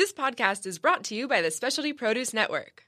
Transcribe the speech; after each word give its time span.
This 0.00 0.14
podcast 0.14 0.64
is 0.64 0.78
brought 0.78 1.04
to 1.04 1.14
you 1.14 1.28
by 1.28 1.42
the 1.42 1.50
Specialty 1.50 1.92
Produce 1.92 2.32
Network. 2.32 2.84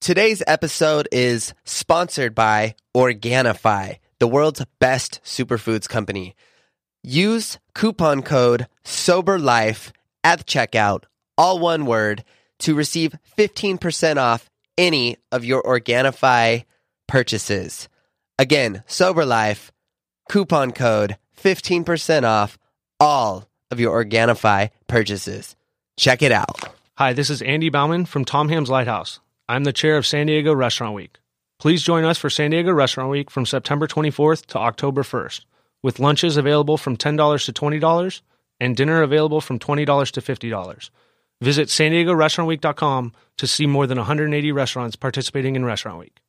Today's 0.00 0.42
episode 0.48 1.06
is 1.12 1.54
sponsored 1.62 2.34
by 2.34 2.74
Organifi, 2.92 3.98
the 4.18 4.26
world's 4.26 4.64
best 4.80 5.20
superfoods 5.22 5.88
company. 5.88 6.34
Use 7.04 7.60
coupon 7.72 8.22
code 8.22 8.66
SOBERLIFE 8.82 9.92
at 10.24 10.44
checkout, 10.44 11.04
all 11.38 11.60
one 11.60 11.86
word, 11.86 12.24
to 12.58 12.74
receive 12.74 13.14
15% 13.38 14.16
off 14.16 14.50
any 14.76 15.18
of 15.30 15.44
your 15.44 15.62
Organifi 15.62 16.64
purchases. 17.06 17.88
Again, 18.40 18.82
SoberLife, 18.88 19.70
coupon 20.28 20.72
code 20.72 21.16
15% 21.40 22.24
off 22.24 22.58
all 22.98 23.46
of 23.70 23.80
your 23.80 24.02
Organifi 24.04 24.70
purchases. 24.86 25.56
Check 25.96 26.22
it 26.22 26.32
out. 26.32 26.60
Hi, 26.96 27.12
this 27.12 27.30
is 27.30 27.42
Andy 27.42 27.70
Bauman 27.70 28.04
from 28.06 28.24
Tom 28.24 28.48
Ham's 28.48 28.70
Lighthouse. 28.70 29.20
I'm 29.48 29.64
the 29.64 29.72
chair 29.72 29.96
of 29.96 30.06
San 30.06 30.26
Diego 30.26 30.54
Restaurant 30.54 30.94
Week. 30.94 31.18
Please 31.58 31.82
join 31.82 32.04
us 32.04 32.18
for 32.18 32.30
San 32.30 32.50
Diego 32.50 32.72
Restaurant 32.72 33.10
Week 33.10 33.30
from 33.30 33.46
September 33.46 33.86
24th 33.86 34.46
to 34.46 34.58
October 34.58 35.02
1st, 35.02 35.44
with 35.82 35.98
lunches 35.98 36.36
available 36.36 36.76
from 36.76 36.96
$10 36.96 37.44
to 37.44 37.52
$20 37.52 38.20
and 38.60 38.76
dinner 38.76 39.02
available 39.02 39.40
from 39.40 39.58
$20 39.58 40.10
to 40.12 40.20
$50. 40.20 40.90
Visit 41.40 41.68
san 41.68 41.90
diego 41.90 42.12
restaurantweek.com 42.12 43.12
to 43.36 43.46
see 43.46 43.66
more 43.66 43.86
than 43.86 43.98
180 43.98 44.52
restaurants 44.52 44.96
participating 44.96 45.56
in 45.56 45.64
Restaurant 45.64 45.98
Week. 45.98 46.20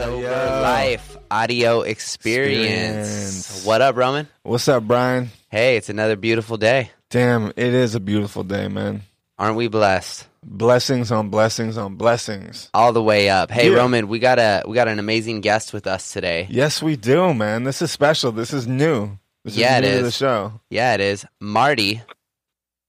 Sober 0.00 0.22
yo. 0.22 0.60
Life 0.62 1.16
audio 1.30 1.82
experience. 1.82 3.08
Experience. 3.08 3.64
What 3.66 3.82
up, 3.82 3.96
Roman? 3.96 4.28
What's 4.42 4.66
up, 4.68 4.84
Brian? 4.84 5.28
Hey, 5.50 5.76
it's 5.76 5.90
another 5.90 6.16
beautiful 6.16 6.56
day. 6.56 6.90
Damn, 7.10 7.48
it 7.48 7.58
is 7.74 7.94
a 7.94 8.00
beautiful 8.00 8.42
day, 8.42 8.68
man. 8.68 9.02
Aren't 9.38 9.56
we 9.56 9.68
blessed? 9.68 10.26
Blessings 10.42 11.12
on 11.12 11.28
blessings 11.28 11.76
on 11.76 11.96
blessings. 11.96 12.70
All 12.72 12.94
the 12.94 13.02
way 13.02 13.28
up. 13.28 13.50
Hey, 13.50 13.70
Yeah. 13.70 13.76
Roman, 13.76 14.08
we 14.08 14.18
got 14.18 14.38
a 14.38 14.62
we 14.66 14.74
got 14.74 14.88
an 14.88 14.98
amazing 14.98 15.42
guest 15.42 15.74
with 15.74 15.86
us 15.86 16.12
today. 16.12 16.46
Yes, 16.48 16.82
we 16.82 16.96
do, 16.96 17.34
man. 17.34 17.64
This 17.64 17.82
is 17.82 17.90
special. 17.90 18.32
This 18.32 18.54
is 18.54 18.66
new. 18.66 19.18
This 19.44 19.56
Yeah, 19.56 19.78
it 19.78 19.84
is 19.84 19.90
new 19.92 19.98
to 19.98 20.04
the 20.04 20.10
show. 20.12 20.60
Yeah, 20.70 20.94
it 20.94 21.00
is. 21.00 21.26
Marty. 21.40 22.00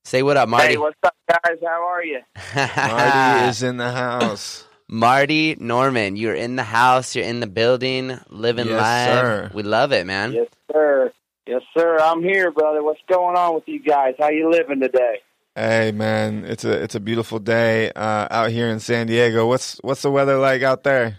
Say 0.06 0.24
what 0.24 0.38
up, 0.38 0.48
Marty. 0.48 0.68
Hey, 0.70 0.78
what's 0.78 0.96
up, 1.04 1.16
guys? 1.30 1.58
How 1.62 1.84
are 1.88 2.04
you? 2.06 2.22
Marty 2.56 3.50
is 3.50 3.64
in 3.64 3.76
the 3.78 3.92
house. 3.92 4.66
Marty 4.94 5.56
Norman, 5.58 6.18
you're 6.18 6.36
in 6.36 6.58
the 6.58 6.64
house, 6.64 7.16
you're 7.16 7.24
in 7.24 7.40
the 7.40 7.48
building, 7.48 8.20
living 8.30 8.68
Yes, 8.68 8.78
live. 8.78 9.06
sir. 9.08 9.52
We 9.54 9.64
love 9.64 9.94
it, 9.94 10.06
man. 10.06 10.34
Yes, 10.34 10.48
sir. 10.70 11.14
Yes, 11.48 11.62
sir. 11.78 11.98
I'm 11.98 12.22
here, 12.22 12.52
brother. 12.52 12.84
What's 12.84 13.00
going 13.10 13.38
on 13.38 13.56
with 13.56 13.64
you 13.68 13.80
guys? 13.82 14.16
How 14.20 14.30
you 14.30 14.52
living 14.52 14.82
today? 14.82 15.20
Hey, 15.56 15.94
man, 15.94 16.44
it's 16.46 16.66
a 16.66 16.72
it's 16.84 16.96
a 16.96 17.00
beautiful 17.00 17.40
day 17.40 17.90
uh, 17.94 18.28
out 18.30 18.52
here 18.52 18.68
in 18.68 18.82
San 18.82 19.08
Diego. 19.08 19.48
What's 19.48 19.78
what's 19.82 20.02
the 20.02 20.12
weather 20.12 20.38
like 20.38 20.62
out 20.62 20.84
there? 20.84 21.18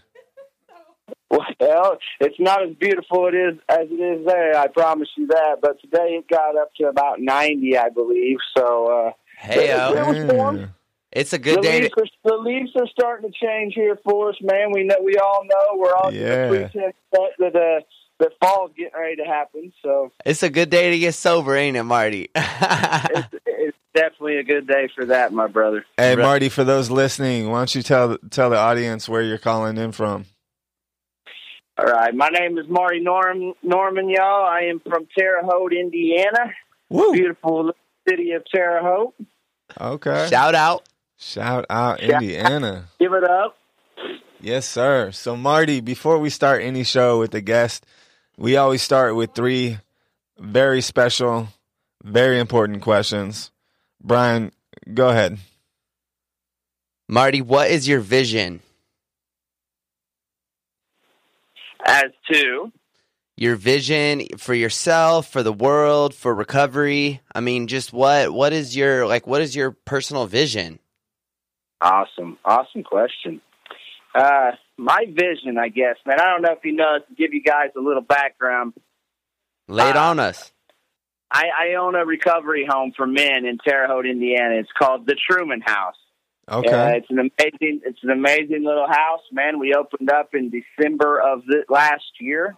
Well, 1.31 1.99
it's 2.21 2.39
not 2.39 2.63
as 2.63 2.75
beautiful 2.77 3.27
it 3.29 3.35
is 3.35 3.59
as 3.71 3.89
it 3.91 3.95
is 3.95 4.27
there. 4.27 4.55
I 4.59 4.67
promise 4.69 5.09
you 5.17 5.27
that. 5.29 5.57
But 5.63 5.81
today 5.81 6.19
it 6.19 6.29
got 6.29 6.57
up 6.59 6.75
to 6.77 6.85
about 6.89 7.21
90, 7.21 7.79
I 7.79 7.89
believe. 7.89 8.37
So 8.57 9.07
uh, 9.09 9.13
Hey, 9.39 9.69
Yeah. 9.69 9.89
yo. 9.91 9.97
It 9.97 10.07
was 10.07 10.35
warm. 10.35 10.75
It's 11.13 11.33
a 11.33 11.39
good 11.39 11.59
the 11.59 11.61
day. 11.63 11.81
leaves, 11.83 11.95
To, 11.95 12.03
are, 12.03 12.07
the 12.25 12.37
leaves 12.43 12.71
are 12.77 12.87
starting 12.89 13.31
to 13.31 13.39
change 13.39 13.75
here 13.75 13.99
for 14.05 14.31
us, 14.31 14.37
man. 14.41 14.73
We 14.73 14.85
know 14.85 14.97
we 15.05 15.17
all 15.17 15.45
know 15.45 15.77
we're 15.79 15.95
all 15.95 16.13
Yeah. 16.13 16.49
pretense 16.49 16.95
that 17.13 17.31
that 17.39 17.57
uh, 17.57 17.81
that 18.21 18.33
fall's 18.41 18.71
getting 18.77 18.99
ready 18.99 19.17
to 19.17 19.25
happen. 19.25 19.73
So 19.83 20.13
it's 20.25 20.43
a 20.43 20.51
good 20.51 20.71
day 20.71 20.91
to 20.93 20.99
get 20.99 21.15
sober, 21.15 21.55
ain't 21.57 21.77
it, 21.77 21.83
Marty? 21.83 22.31
it's, 22.35 23.29
it's 23.47 23.77
definitely 23.95 24.39
a 24.39 24.43
good 24.45 24.67
day 24.67 24.89
for 24.95 25.05
that, 25.07 25.33
my 25.33 25.49
brother. 25.49 25.85
Hey, 25.97 26.15
Right. 26.15 26.23
Marty, 26.23 26.49
for 26.49 26.65
those 26.65 26.91
listening, 26.91 27.51
why 27.51 27.59
don't 27.59 27.75
you 27.75 27.83
tell 27.83 28.17
tell 28.31 28.49
the 28.51 28.57
audience 28.59 29.09
where 29.09 29.23
you're 29.23 29.39
calling 29.39 29.77
in 29.77 29.93
from? 29.93 30.25
All 31.79 31.87
right, 31.87 32.15
my 32.15 32.29
name 32.29 32.59
is 32.59 32.67
Marty 32.69 33.01
Norm, 33.01 33.55
Norman, 33.63 34.09
y'all. 34.09 34.45
I 34.47 34.63
am 34.71 34.81
from 34.81 35.07
Terre 35.19 35.43
Haute, 35.43 35.73
Indiana. 35.73 36.53
Woo! 36.91 37.13
Beautiful 37.13 37.73
city 38.09 38.33
of 38.33 38.45
Terre 38.55 38.81
Haute. 38.83 39.15
Okay. 39.81 40.27
Shout 40.29 40.55
out. 40.55 40.87
Shout 41.23 41.67
out 41.71 42.01
Shout- 42.01 42.21
Indiana. 42.21 42.89
Give 42.99 43.13
it 43.13 43.23
up. 43.23 43.57
Yes, 44.41 44.67
sir. 44.67 45.13
So, 45.13 45.37
Marty, 45.37 45.81
before 45.81 46.19
we 46.19 46.31
start 46.31 46.63
any 46.63 46.83
show 46.83 47.21
with 47.21 47.33
a 47.33 47.41
guest, 47.41 47.87
we 48.37 48.57
always 48.57 48.83
start 48.83 49.15
with 49.15 49.33
three 49.33 49.79
very 50.37 50.81
special, 50.81 51.47
very 52.03 52.41
important 52.41 52.83
questions. 52.83 53.53
Brian, 54.03 54.51
go 54.93 55.11
ahead. 55.11 55.39
Marty, 57.09 57.41
what 57.41 57.71
is 57.71 57.87
your 57.87 58.01
vision? 58.01 58.61
As 61.87 62.11
to, 62.33 62.73
Your 63.37 63.55
vision 63.55 64.27
for 64.39 64.55
yourself, 64.55 65.29
for 65.29 65.45
the 65.45 65.53
world, 65.53 66.15
for 66.15 66.35
recovery? 66.35 67.21
I 67.33 67.41
mean, 67.41 67.69
just 67.69 67.93
what 67.93 68.33
what 68.33 68.53
is 68.53 68.77
your 68.77 69.07
like 69.07 69.27
what 69.27 69.41
is 69.41 69.55
your 69.55 69.71
personal 69.71 70.27
vision? 70.27 70.81
Awesome, 71.83 72.39
awesome 72.45 72.83
question. 72.85 73.41
Uh, 74.15 74.53
my 74.77 75.05
vision, 75.09 75.59
I 75.59 75.69
guess, 75.69 75.97
man. 76.07 76.21
I 76.21 76.25
don't 76.31 76.43
know 76.43 76.53
if 76.53 76.65
you 76.65 76.73
know. 76.73 76.99
To 77.09 77.15
give 77.15 77.33
you 77.35 77.43
guys 77.43 77.71
a 77.77 77.81
little 77.81 78.03
background, 78.03 78.75
Lay 79.69 79.89
it 79.89 79.97
Uh, 79.97 80.03
on 80.11 80.19
us. 80.21 80.53
I, 81.31 81.45
I 81.71 81.75
own 81.77 81.95
a 81.95 82.05
recovery 82.05 82.67
home 82.69 82.93
for 82.95 83.07
men 83.07 83.47
in 83.47 83.57
Terre 83.59 83.87
Haute, 83.87 84.05
Indiana. 84.07 84.57
It's 84.57 84.69
called 84.79 85.07
the 85.07 85.15
Truman 85.31 85.63
House. 85.63 85.95
Okay. 86.51 86.69
Uh, 86.69 86.89
it's 86.97 87.07
an 87.09 87.19
amazing, 87.21 87.81
it's 87.87 88.01
an 88.03 88.11
amazing 88.11 88.65
little 88.65 88.87
house, 88.87 89.23
man. 89.33 89.59
We 89.59 89.73
opened 89.75 90.11
up 90.11 90.35
in 90.35 90.51
December 90.51 91.21
of 91.21 91.47
the 91.47 91.65
last 91.71 92.05
year, 92.21 92.57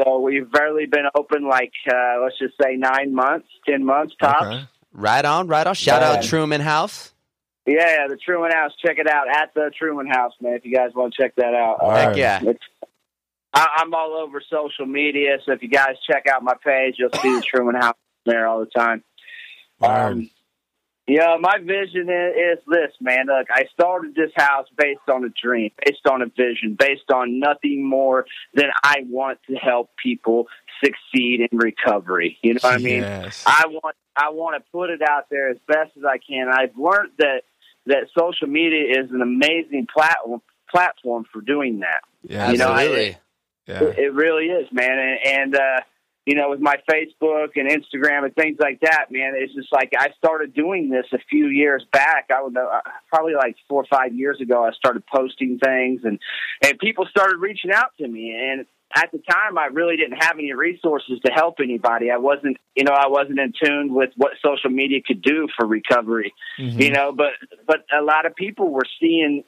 so 0.00 0.18
we've 0.18 0.50
barely 0.50 0.86
been 0.86 1.04
open 1.14 1.46
like 1.48 1.72
uh, 1.88 2.20
let's 2.24 2.38
just 2.38 2.54
say 2.60 2.74
nine 2.76 3.14
months, 3.14 3.46
ten 3.68 3.84
months 3.84 4.14
tops. 4.20 4.42
Okay. 4.46 4.64
Right 4.92 5.24
on, 5.24 5.46
right 5.46 5.66
on. 5.66 5.74
Shout 5.74 6.00
Yeah. 6.02 6.12
out 6.18 6.24
Truman 6.24 6.62
House. 6.62 7.12
Yeah, 7.66 8.08
the 8.08 8.16
Truman 8.16 8.52
House. 8.52 8.72
Check 8.84 8.98
it 8.98 9.06
out 9.06 9.28
at 9.28 9.52
the 9.54 9.70
Truman 9.76 10.06
House, 10.06 10.32
man. 10.40 10.54
If 10.54 10.64
you 10.64 10.74
guys 10.74 10.90
want 10.94 11.14
to 11.14 11.22
check 11.22 11.34
that 11.36 11.54
out, 11.54 11.78
All 11.80 11.90
Heck 11.90 12.08
right. 12.08 12.16
yeah. 12.16 12.40
It's, 12.42 12.64
I, 13.52 13.66
I'm 13.78 13.92
all 13.94 14.14
over 14.14 14.40
social 14.48 14.86
media, 14.86 15.38
so 15.44 15.52
if 15.52 15.62
you 15.62 15.68
guys 15.68 15.96
check 16.08 16.26
out 16.26 16.42
my 16.42 16.54
page, 16.64 16.96
you'll 16.98 17.10
see 17.20 17.34
the 17.34 17.42
Truman 17.42 17.74
House 17.74 17.96
there 18.24 18.46
all 18.46 18.60
the 18.60 18.66
time. 18.66 19.02
Word. 19.80 19.90
Um, 19.90 20.30
yeah, 21.06 21.36
my 21.40 21.58
vision 21.58 22.08
is, 22.08 22.58
is 22.58 22.64
this, 22.68 22.92
man. 23.00 23.26
Look, 23.26 23.48
I 23.50 23.64
started 23.72 24.14
this 24.14 24.30
house 24.36 24.68
based 24.76 25.08
on 25.08 25.24
a 25.24 25.28
dream, 25.28 25.72
based 25.84 26.06
on 26.08 26.22
a 26.22 26.26
vision, 26.26 26.76
based 26.78 27.10
on 27.12 27.40
nothing 27.40 27.84
more 27.84 28.26
than 28.54 28.66
I 28.84 28.98
want 29.08 29.40
to 29.48 29.56
help 29.56 29.90
people 30.00 30.46
succeed 30.84 31.40
in 31.50 31.58
recovery. 31.58 32.38
You 32.42 32.54
know 32.54 32.60
what 32.62 32.74
I 32.74 32.78
mean? 32.78 33.02
I 33.02 33.64
want 33.66 33.96
I 34.16 34.30
want 34.30 34.62
to 34.62 34.70
put 34.70 34.90
it 34.90 35.02
out 35.02 35.24
there 35.30 35.48
as 35.50 35.56
best 35.66 35.90
as 35.96 36.04
I 36.04 36.18
can. 36.18 36.48
I've 36.48 36.76
learned 36.78 37.10
that 37.18 37.42
that 37.90 38.08
social 38.18 38.48
media 38.48 39.00
is 39.00 39.10
an 39.10 39.20
amazing 39.22 39.86
platform 39.92 40.42
platform 40.70 41.24
for 41.32 41.40
doing 41.40 41.80
that. 41.80 42.02
Yeah. 42.22 42.50
you 42.50 42.58
know, 42.58 42.68
I- 42.68 42.82
Absolutely. 42.82 43.16
yeah. 43.66 43.82
It, 43.84 43.98
it 43.98 44.14
really 44.14 44.46
is, 44.46 44.68
man. 44.72 44.98
And, 44.98 45.18
and 45.40 45.54
uh, 45.56 45.80
you 46.26 46.34
know, 46.36 46.50
with 46.50 46.60
my 46.60 46.76
Facebook 46.88 47.50
and 47.56 47.68
Instagram 47.68 48.24
and 48.24 48.34
things 48.34 48.58
like 48.60 48.80
that, 48.80 49.06
man, 49.10 49.32
it's 49.36 49.54
just 49.54 49.72
like 49.72 49.92
I 49.98 50.10
started 50.18 50.54
doing 50.54 50.90
this 50.90 51.06
a 51.12 51.18
few 51.30 51.46
years 51.46 51.84
back. 51.92 52.30
I 52.34 52.42
would 52.42 52.52
know, 52.52 52.68
uh, 52.68 52.80
probably 53.08 53.34
like 53.34 53.56
four 53.68 53.82
or 53.82 53.86
five 53.90 54.14
years 54.14 54.40
ago. 54.40 54.64
I 54.64 54.72
started 54.72 55.02
posting 55.12 55.58
things, 55.58 56.02
and 56.04 56.20
and 56.62 56.78
people 56.78 57.06
started 57.10 57.38
reaching 57.38 57.72
out 57.72 57.90
to 57.98 58.06
me. 58.06 58.36
And 58.38 58.66
at 58.94 59.12
the 59.12 59.18
time, 59.18 59.56
I 59.58 59.66
really 59.66 59.96
didn't 59.96 60.22
have 60.22 60.36
any 60.38 60.52
resources 60.52 61.20
to 61.24 61.32
help 61.32 61.56
anybody. 61.60 62.10
I 62.10 62.16
wasn't, 62.18 62.56
you 62.74 62.84
know, 62.84 62.92
I 62.92 63.06
wasn't 63.08 63.38
in 63.38 63.52
tune 63.62 63.94
with 63.94 64.10
what 64.16 64.32
social 64.44 64.70
media 64.70 65.00
could 65.06 65.22
do 65.22 65.46
for 65.56 65.66
recovery 65.66 66.34
Mhm. 66.58 66.80
you 66.80 66.90
know 66.90 67.12
but 67.12 67.32
but 67.66 67.84
a 67.96 68.02
lot 68.02 68.26
of 68.26 68.34
people 68.34 68.70
were 68.70 68.84
seeing 68.98 69.44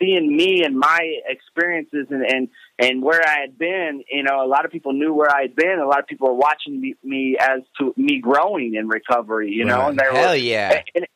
seeing 0.00 0.36
me 0.36 0.64
and 0.64 0.76
my 0.78 1.00
experiences 1.26 2.06
and 2.10 2.24
and 2.24 2.48
and 2.78 3.02
where 3.02 3.22
I 3.26 3.40
had 3.40 3.58
been 3.58 4.02
you 4.10 4.22
know 4.22 4.42
a 4.44 4.46
lot 4.48 4.64
of 4.64 4.70
people 4.72 4.92
knew 4.92 5.12
where 5.12 5.30
I 5.34 5.42
had 5.42 5.54
been 5.54 5.78
a 5.78 5.86
lot 5.86 6.00
of 6.00 6.06
people 6.06 6.28
were 6.28 6.34
watching 6.34 6.80
me, 6.80 6.94
me 7.04 7.36
as 7.40 7.60
to 7.78 7.92
me 7.96 8.18
growing 8.20 8.74
in 8.74 8.88
recovery 8.88 9.50
you 9.52 9.64
know 9.64 9.78
Right. 9.80 9.88
and 9.90 9.98
they 9.98 10.04
Hell 10.18 10.30
were 10.30 10.36
yeah. 10.36 10.82
and, 10.94 11.06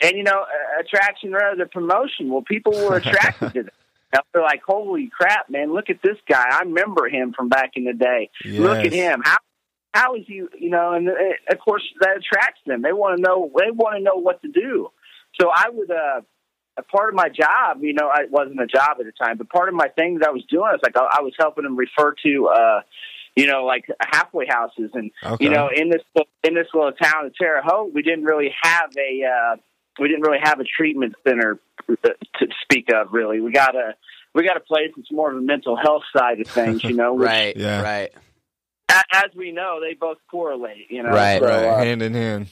and 0.00 0.16
you 0.16 0.22
know 0.24 0.44
attraction 0.80 1.32
rather 1.32 1.56
than 1.56 1.68
promotion 1.68 2.28
well 2.30 2.42
people 2.42 2.72
were 2.72 2.96
attracted 2.96 3.52
to 3.54 3.62
that 3.64 3.74
they're 4.12 4.42
like 4.42 4.62
holy 4.66 5.10
crap 5.16 5.48
man 5.50 5.72
look 5.72 5.90
at 5.90 6.00
this 6.02 6.16
guy 6.28 6.44
I 6.50 6.60
remember 6.60 7.08
him 7.08 7.32
from 7.32 7.48
back 7.48 7.72
in 7.76 7.84
the 7.84 7.92
day 7.92 8.30
look 8.44 8.78
at 8.78 8.92
him 8.92 9.22
how 9.24 9.38
how 9.94 10.14
is 10.14 10.22
he? 10.26 10.36
You 10.58 10.70
know, 10.70 10.94
and 10.94 11.06
uh, 11.06 11.12
of 11.50 11.58
course 11.58 11.82
that 12.00 12.16
attracts 12.16 12.60
them. 12.64 12.80
They 12.80 12.94
want 12.94 13.18
to 13.18 13.22
know. 13.22 13.50
They 13.54 13.70
want 13.70 13.98
to 13.98 14.02
know 14.02 14.16
what 14.16 14.40
to 14.40 14.48
do. 14.48 14.88
So 15.40 15.50
I 15.54 15.68
would. 15.70 15.90
uh 15.90 16.22
a 16.78 16.82
part 16.82 17.10
of 17.10 17.14
my 17.14 17.28
job, 17.28 17.82
you 17.82 17.92
know, 17.92 18.10
it 18.16 18.30
wasn't 18.30 18.58
a 18.58 18.66
job 18.66 18.96
at 18.98 19.04
the 19.04 19.12
time, 19.12 19.36
but 19.36 19.50
part 19.50 19.68
of 19.68 19.74
my 19.74 19.88
thing 19.88 20.18
that 20.20 20.28
I 20.28 20.32
was 20.32 20.42
doing 20.48 20.72
is 20.74 20.80
like 20.82 20.96
I, 20.96 21.18
I 21.18 21.20
was 21.20 21.34
helping 21.38 21.64
them 21.64 21.76
refer 21.76 22.14
to, 22.24 22.48
uh, 22.48 22.80
you 23.36 23.46
know, 23.46 23.66
like 23.66 23.84
halfway 24.00 24.46
houses, 24.46 24.90
and 24.94 25.10
Okay. 25.22 25.44
you 25.44 25.50
know, 25.50 25.68
in 25.68 25.90
this 25.90 26.00
in 26.42 26.54
this 26.54 26.68
little 26.72 26.92
town 26.92 27.26
of 27.26 27.34
Terre 27.36 27.60
Haute, 27.62 27.92
we 27.92 28.00
didn't 28.00 28.24
really 28.24 28.54
have 28.62 28.88
a 28.96 29.22
uh, 29.26 29.56
we 29.98 30.08
didn't 30.08 30.22
really 30.22 30.40
have 30.42 30.60
a 30.60 30.64
treatment 30.64 31.14
center 31.26 31.58
to 31.88 32.46
speak 32.62 32.88
of. 32.94 33.12
Really, 33.12 33.40
we 33.40 33.52
got 33.52 33.74
a 33.74 33.94
we 34.34 34.44
got 34.44 34.56
a 34.56 34.60
place 34.60 34.90
that's 34.96 35.10
more 35.12 35.30
of 35.30 35.36
a 35.36 35.40
mental 35.40 35.76
health 35.76 36.02
side 36.16 36.40
of 36.40 36.46
things. 36.48 36.82
You 36.84 36.94
know, 36.94 37.14
which, 37.14 37.26
Right. 37.26 37.56
Yeah. 37.56 37.82
Right. 37.82 38.10
as 39.12 39.30
we 39.34 39.52
know, 39.52 39.80
they 39.80 39.94
both 39.94 40.18
correlate. 40.30 40.90
You 40.90 41.02
know, 41.02 41.10
Right. 41.10 41.40
So, 41.40 41.46
right, 41.46 41.64
uh, 41.66 41.78
hand 41.78 42.02
in 42.02 42.14
hand. 42.14 42.46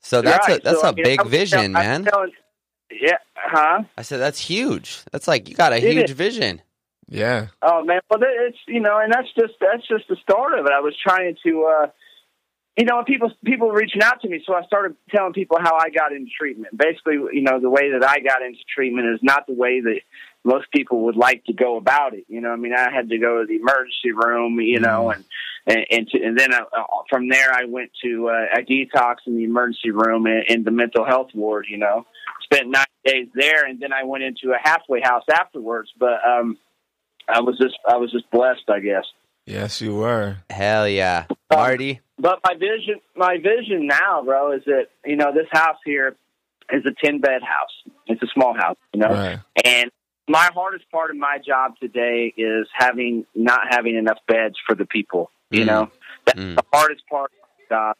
So 0.00 0.20
that's 0.22 0.46
right. 0.48 0.60
a 0.60 0.62
that's 0.62 0.80
So, 0.80 0.86
a 0.88 0.90
I 0.90 0.94
mean, 0.94 1.04
big 1.04 1.20
I 1.20 1.22
was 1.22 1.30
vision, 1.30 1.72
tell- 1.72 1.82
I 1.82 1.86
was 1.88 1.98
man. 2.00 2.04
telling- 2.04 2.32
yeah, 3.00 3.16
huh? 3.34 3.82
I 3.98 4.02
said 4.02 4.18
that's 4.20 4.38
huge. 4.38 5.00
That's 5.10 5.26
like 5.26 5.48
you 5.48 5.54
got 5.56 5.72
a 5.72 5.76
It 5.76 5.82
huge 5.92 6.10
is. 6.10 6.16
vision. 6.16 6.60
Yeah. 7.08 7.48
Oh 7.62 7.82
man, 7.84 8.00
well 8.10 8.20
it's 8.22 8.58
you 8.68 8.80
know, 8.80 8.98
and 8.98 9.12
that's 9.12 9.28
just 9.38 9.54
that's 9.60 9.86
just 9.88 10.04
the 10.08 10.16
start 10.22 10.58
of 10.58 10.66
it. 10.66 10.72
I 10.72 10.80
was 10.80 10.94
trying 11.02 11.36
to, 11.44 11.64
uh 11.64 11.86
you 12.76 12.84
know, 12.84 13.04
people 13.04 13.32
people 13.44 13.68
were 13.68 13.76
reaching 13.76 14.02
out 14.02 14.20
to 14.22 14.28
me, 14.28 14.42
so 14.44 14.54
I 14.54 14.64
started 14.64 14.96
telling 15.10 15.32
people 15.32 15.58
how 15.60 15.76
I 15.76 15.90
got 15.90 16.12
into 16.12 16.30
treatment. 16.36 16.76
Basically, 16.76 17.14
you 17.32 17.42
know, 17.42 17.60
the 17.60 17.70
way 17.70 17.92
that 17.92 18.04
I 18.04 18.18
got 18.18 18.42
into 18.42 18.58
treatment 18.74 19.14
is 19.14 19.20
not 19.22 19.46
the 19.46 19.54
way 19.54 19.80
that 19.80 20.00
most 20.42 20.70
people 20.72 21.04
would 21.04 21.16
like 21.16 21.44
to 21.44 21.52
go 21.52 21.76
about 21.76 22.14
it. 22.14 22.24
You 22.28 22.40
know, 22.40 22.50
I 22.50 22.56
mean, 22.56 22.74
I 22.74 22.92
had 22.92 23.08
to 23.10 23.18
go 23.18 23.40
to 23.40 23.46
the 23.46 23.56
emergency 23.56 24.10
room, 24.12 24.60
you 24.60 24.80
know, 24.80 25.10
and 25.10 25.24
and 25.66 25.86
and, 25.88 26.08
to, 26.08 26.22
and 26.22 26.36
then 26.36 26.52
uh, 26.52 26.64
from 27.08 27.28
there 27.28 27.52
I 27.52 27.64
went 27.66 27.92
to 28.02 28.28
uh, 28.28 28.58
a 28.58 28.62
detox 28.62 29.16
in 29.26 29.36
the 29.36 29.44
emergency 29.44 29.90
room 29.90 30.26
in, 30.26 30.42
in 30.48 30.64
the 30.64 30.72
mental 30.72 31.04
health 31.04 31.30
ward. 31.32 31.66
You 31.68 31.78
know, 31.78 32.06
spent 32.42 32.68
nine 32.70 32.84
days 33.04 33.28
there, 33.34 33.66
and 33.66 33.78
then 33.78 33.92
I 33.92 34.02
went 34.02 34.24
into 34.24 34.52
a 34.52 34.58
halfway 34.60 35.00
house 35.00 35.24
afterwards. 35.32 35.92
But 35.96 36.26
um, 36.26 36.58
I 37.28 37.40
was 37.40 37.56
just 37.56 37.78
I 37.88 37.98
was 37.98 38.10
just 38.10 38.28
blessed, 38.32 38.68
I 38.68 38.80
guess. 38.80 39.04
Yes, 39.46 39.80
you 39.80 39.94
were. 39.94 40.38
Hell 40.50 40.88
yeah, 40.88 41.26
Um, 41.28 41.36
Marty. 41.52 42.00
But 42.18 42.40
my 42.44 42.54
vision, 42.54 43.00
my 43.16 43.36
vision 43.36 43.86
now, 43.86 44.22
bro, 44.24 44.52
is 44.52 44.62
that 44.66 44.86
you 45.04 45.16
know 45.16 45.32
this 45.32 45.48
house 45.50 45.76
here 45.84 46.16
is 46.72 46.84
a 46.86 46.94
ten 47.04 47.20
bed 47.20 47.42
house. 47.42 47.92
It's 48.06 48.22
a 48.22 48.28
small 48.32 48.54
house, 48.54 48.76
you 48.92 49.00
know, 49.00 49.14
Right. 49.14 49.38
and 49.64 49.90
my 50.28 50.48
hardest 50.54 50.90
part 50.90 51.10
of 51.10 51.16
my 51.16 51.38
job 51.44 51.72
today 51.80 52.32
is 52.36 52.66
having 52.72 53.26
not 53.34 53.60
having 53.68 53.96
enough 53.96 54.18
beds 54.26 54.54
for 54.66 54.74
the 54.74 54.86
people. 54.86 55.30
You 55.50 55.64
Mm. 55.64 55.66
know, 55.66 55.90
that's 56.24 56.38
Mm. 56.38 56.56
the 56.56 56.64
hardest 56.72 57.06
part 57.08 57.30
of 57.70 57.94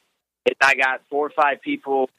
I 0.61 0.75
got 0.75 1.01
four 1.09 1.27
or 1.27 1.31
five 1.31 1.63
people, 1.63 2.11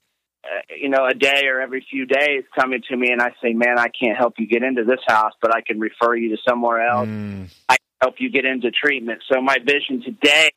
uh, 0.44 0.62
you 0.76 0.90
know, 0.90 1.06
a 1.06 1.14
day 1.14 1.48
or 1.48 1.62
every 1.62 1.82
few 1.82 2.06
days 2.06 2.44
coming 2.56 2.82
to 2.90 2.98
me, 2.98 3.12
and 3.12 3.22
I 3.22 3.34
say, 3.42 3.54
"Man, 3.54 3.80
I 3.80 3.88
can't 3.88 4.18
help 4.18 4.40
you 4.40 4.48
get 4.48 4.64
into 4.64 4.84
this 4.84 5.00
house, 5.08 5.34
but 5.42 5.56
I 5.56 5.62
can 5.62 5.80
refer 5.80 6.16
you 6.16 6.36
to 6.36 6.42
somewhere 6.48 6.82
else." 6.86 7.08
Mm, 7.10 7.50
help 8.02 8.16
you 8.20 8.30
get 8.30 8.46
into 8.46 8.72
treatment. 8.72 9.24
So 9.32 9.42
my 9.42 9.58
vision 9.58 10.02
today 10.04 10.52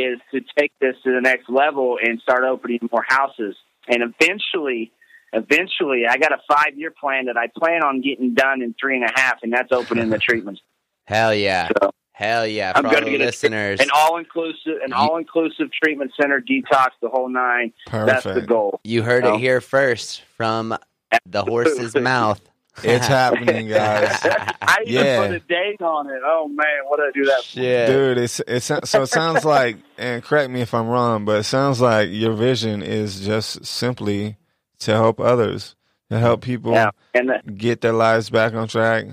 is 0.00 0.18
to 0.32 0.40
take 0.58 0.72
this 0.80 0.94
to 1.04 1.12
the 1.12 1.20
next 1.20 1.48
level 1.48 1.98
and 2.02 2.20
start 2.20 2.44
opening 2.44 2.88
more 2.92 3.04
houses. 3.06 3.56
And 3.88 4.02
eventually, 4.02 4.92
eventually, 5.32 6.04
I 6.08 6.16
got 6.18 6.32
a 6.32 6.38
five 6.52 6.76
year 6.76 6.90
plan 6.90 7.26
that 7.26 7.36
I 7.36 7.48
plan 7.56 7.82
on 7.82 8.00
getting 8.00 8.34
done 8.34 8.62
in 8.62 8.74
three 8.80 8.96
and 8.96 9.04
a 9.04 9.12
half, 9.20 9.42
and 9.42 9.52
that's 9.52 9.72
opening 9.72 10.10
the 10.10 10.18
treatments. 10.28 10.60
Hell 11.06 11.34
yeah. 11.34 11.68
So 11.82 11.90
Hell 12.12 12.46
yeah. 12.48 12.72
I'm 12.74 12.84
all 12.84 12.90
gonna 12.92 13.04
the 13.04 13.12
get 13.12 13.20
a- 13.20 13.24
listeners. 13.26 13.78
an 13.80 13.90
all 13.94 14.16
inclusive, 14.18 14.78
an 14.84 14.92
all 14.92 15.18
inclusive 15.18 15.68
treatment 15.72 16.10
center, 16.20 16.40
detox, 16.40 16.88
the 17.00 17.08
whole 17.08 17.28
nine. 17.28 17.72
Perfect. 17.86 18.24
That's 18.24 18.40
the 18.40 18.44
goal. 18.46 18.80
You 18.84 19.02
heard 19.02 19.22
No. 19.24 19.34
it 19.34 19.38
here 19.38 19.60
first 19.60 20.22
from 20.36 20.76
the 21.24 21.42
horse's 21.44 21.94
mouth. 21.94 22.40
It's 22.84 23.06
happening, 23.06 23.68
guys. 23.68 24.18
I 24.62 24.76
even 24.86 25.04
Yeah. 25.04 25.26
put 25.26 25.36
a 25.36 25.40
date 25.40 25.82
on 25.82 26.06
it. 26.08 26.20
Oh 26.24 26.48
man, 26.48 26.66
what 26.86 26.98
did 26.98 27.06
I 27.06 27.10
do 27.12 27.24
that? 27.26 27.38
For? 27.38 27.48
Shit. 27.48 27.86
Dude, 27.88 28.18
it's 28.18 28.40
it 28.40 28.60
so 28.60 28.80
so 28.84 29.02
it 29.02 29.08
sounds 29.08 29.44
like 29.56 29.76
and 29.96 30.22
correct 30.22 30.50
me 30.50 30.60
if 30.60 30.72
I'm 30.74 30.88
wrong, 30.88 31.24
but 31.24 31.40
it 31.40 31.44
sounds 31.44 31.80
like 31.80 32.08
your 32.10 32.32
vision 32.32 32.82
is 32.82 33.20
just 33.24 33.64
simply 33.64 34.36
to 34.80 34.92
help 34.92 35.18
others, 35.20 35.74
to 36.10 36.18
help 36.18 36.40
people 36.42 36.72
Yeah, 36.72 36.90
and 37.14 37.28
the, 37.30 37.52
get 37.52 37.80
their 37.80 37.92
lives 37.92 38.30
back 38.30 38.54
on 38.54 38.68
track, 38.68 39.06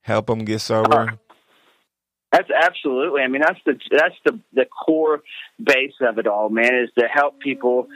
help 0.00 0.26
them 0.26 0.44
get 0.44 0.60
sober. 0.60 0.92
Uh-huh. 1.02 1.16
That's 2.32 2.48
absolutely. 2.50 3.20
I 3.20 3.28
mean, 3.28 3.42
that's 3.42 3.60
the 3.66 3.78
that's 3.90 4.14
the 4.24 4.40
the 4.54 4.64
core 4.64 5.20
base 5.62 5.92
of 6.00 6.18
it 6.18 6.26
all, 6.26 6.48
man. 6.48 6.74
Is 6.74 6.88
to 6.98 7.06
help 7.06 7.38
people 7.40 7.88